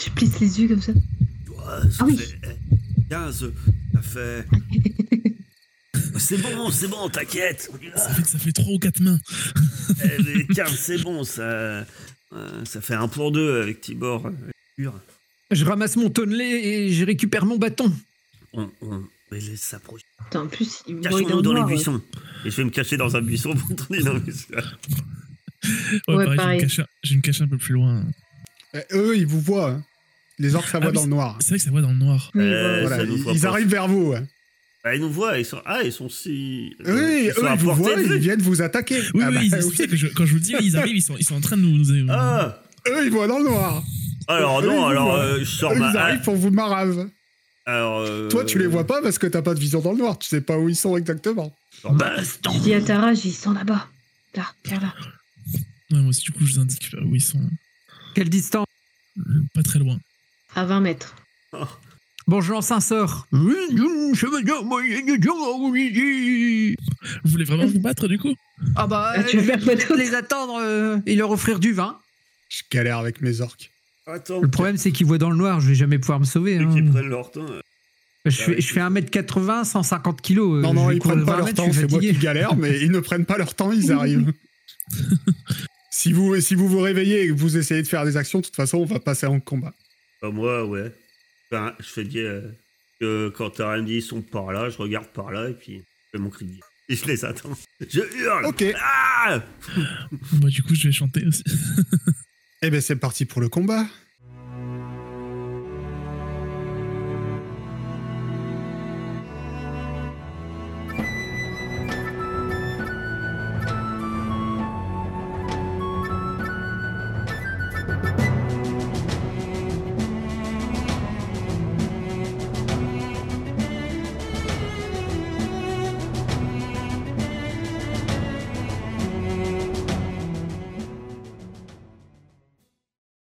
[0.04, 0.92] Je plisse les yeux comme ça?
[0.92, 2.16] Ouais, ça Ah oui.
[2.16, 3.52] fait eh, 15.
[3.94, 4.46] Ça fait.
[6.18, 7.70] c'est bon, c'est bon, t'inquiète.
[7.72, 7.96] va.
[7.98, 9.18] Ça fait, ça fait 3 ou 4 mains.
[10.04, 11.42] Eh, mais 15, c'est bon, ça.
[11.42, 11.84] euh,
[12.64, 14.26] ça fait un pour deux avec Tibor.
[14.26, 14.30] euh,
[14.76, 14.94] pur.
[15.50, 17.92] Je ramasse mon tonnelet et je récupère mon bâton.
[18.52, 19.02] On, on
[19.32, 20.04] les laisse s'approcher.
[20.24, 21.74] Putain, en plus, Cachons-nous dans les noir, ouais.
[21.74, 22.00] buissons.
[22.44, 24.20] Et je vais me cacher dans un buisson pour tourner dans les
[26.08, 26.56] Ouais, Ouais, pareil, Je, vais pareil.
[26.56, 28.04] me cacher, je me cacher un peu plus loin.
[28.74, 29.70] Eh, eux, ils vous voient.
[29.72, 29.84] hein.
[30.38, 31.36] Les orques, ça Ah voit dans le noir.
[31.40, 32.30] C'est vrai que ça voit dans le noir.
[32.36, 33.02] Euh, voilà.
[33.02, 34.14] Ils, arrivent vers vous.
[34.14, 34.26] hein.
[34.82, 35.60] Ah, ils nous voient, ils sont.
[35.66, 36.74] Ah, ils sont si.
[36.84, 38.98] Oui, eux, sont à ils vous voient, ils viennent vous attaquer.
[39.14, 39.88] Oui, Ah oui, bah, c'est oui.
[39.88, 41.62] que je- quand je vous dis, ils arrivent, ils sont, ils sont en train de
[41.62, 41.76] nous.
[41.76, 43.82] nous- Ah Eux, ils voient dans le noir.
[44.26, 45.90] Alors Eux, ils non, alors euh, je sors Eux, ma.
[45.90, 47.08] ils arrivent pour vous marave.
[47.66, 47.98] Alors.
[48.00, 50.18] euh, Toi, tu les vois pas parce que t'as pas de vision dans le noir.
[50.18, 51.54] Tu sais pas où ils sont exactement.
[51.84, 52.50] ma- Baston.
[52.54, 53.86] Je dis à Tara, ils sont là-bas.
[54.34, 54.94] Là, viens là.
[55.90, 57.40] Ouais, moi aussi, du coup, je vous indique où ils sont.
[58.14, 58.66] Quelle distance?
[59.18, 59.22] Euh,
[59.54, 59.98] Pas très loin.
[60.54, 61.14] À 20 mètres.
[61.52, 61.66] Bon,
[62.38, 63.26] un sort.
[63.32, 63.50] Vous
[67.24, 68.34] voulez vraiment vous battre, du coup?
[68.76, 71.98] Ah bah, Ah, tu veux je faire les attendre euh, et leur offrir du vin.
[72.48, 73.70] Je galère avec mes orques.
[74.06, 76.58] Attends, Le problème, c'est qu'ils voient dans le noir, je vais jamais pouvoir me sauver.
[76.58, 76.70] hein.
[76.74, 77.46] qui prennent leur temps.
[77.48, 77.60] euh,
[78.24, 80.38] Je fais, je fais 1m80, 150 kg.
[80.38, 81.72] euh, Non, non, ils prennent pas 20 leur mètres, temps.
[81.72, 84.32] C'est moi qui galère, mais ils ne prennent pas leur temps, ils arrivent.
[85.90, 88.44] si, vous, si vous vous réveillez et que vous essayez de faire des actions, de
[88.44, 89.72] toute façon, on va passer en combat.
[90.22, 90.92] Bah, moi, ouais.
[91.52, 92.52] Enfin, je fais dire euh,
[93.00, 95.78] que quand t'as me dit ils sont par là, je regarde par là et puis
[95.78, 96.64] je fais mon cri de guerre.
[96.88, 97.56] Et je les attends.
[97.88, 98.46] Je hurle.
[98.46, 98.64] Ok.
[98.76, 99.40] Ah
[100.32, 101.44] Bah, du coup, je vais chanter aussi.
[102.62, 103.86] Eh ben, c'est parti pour le combat.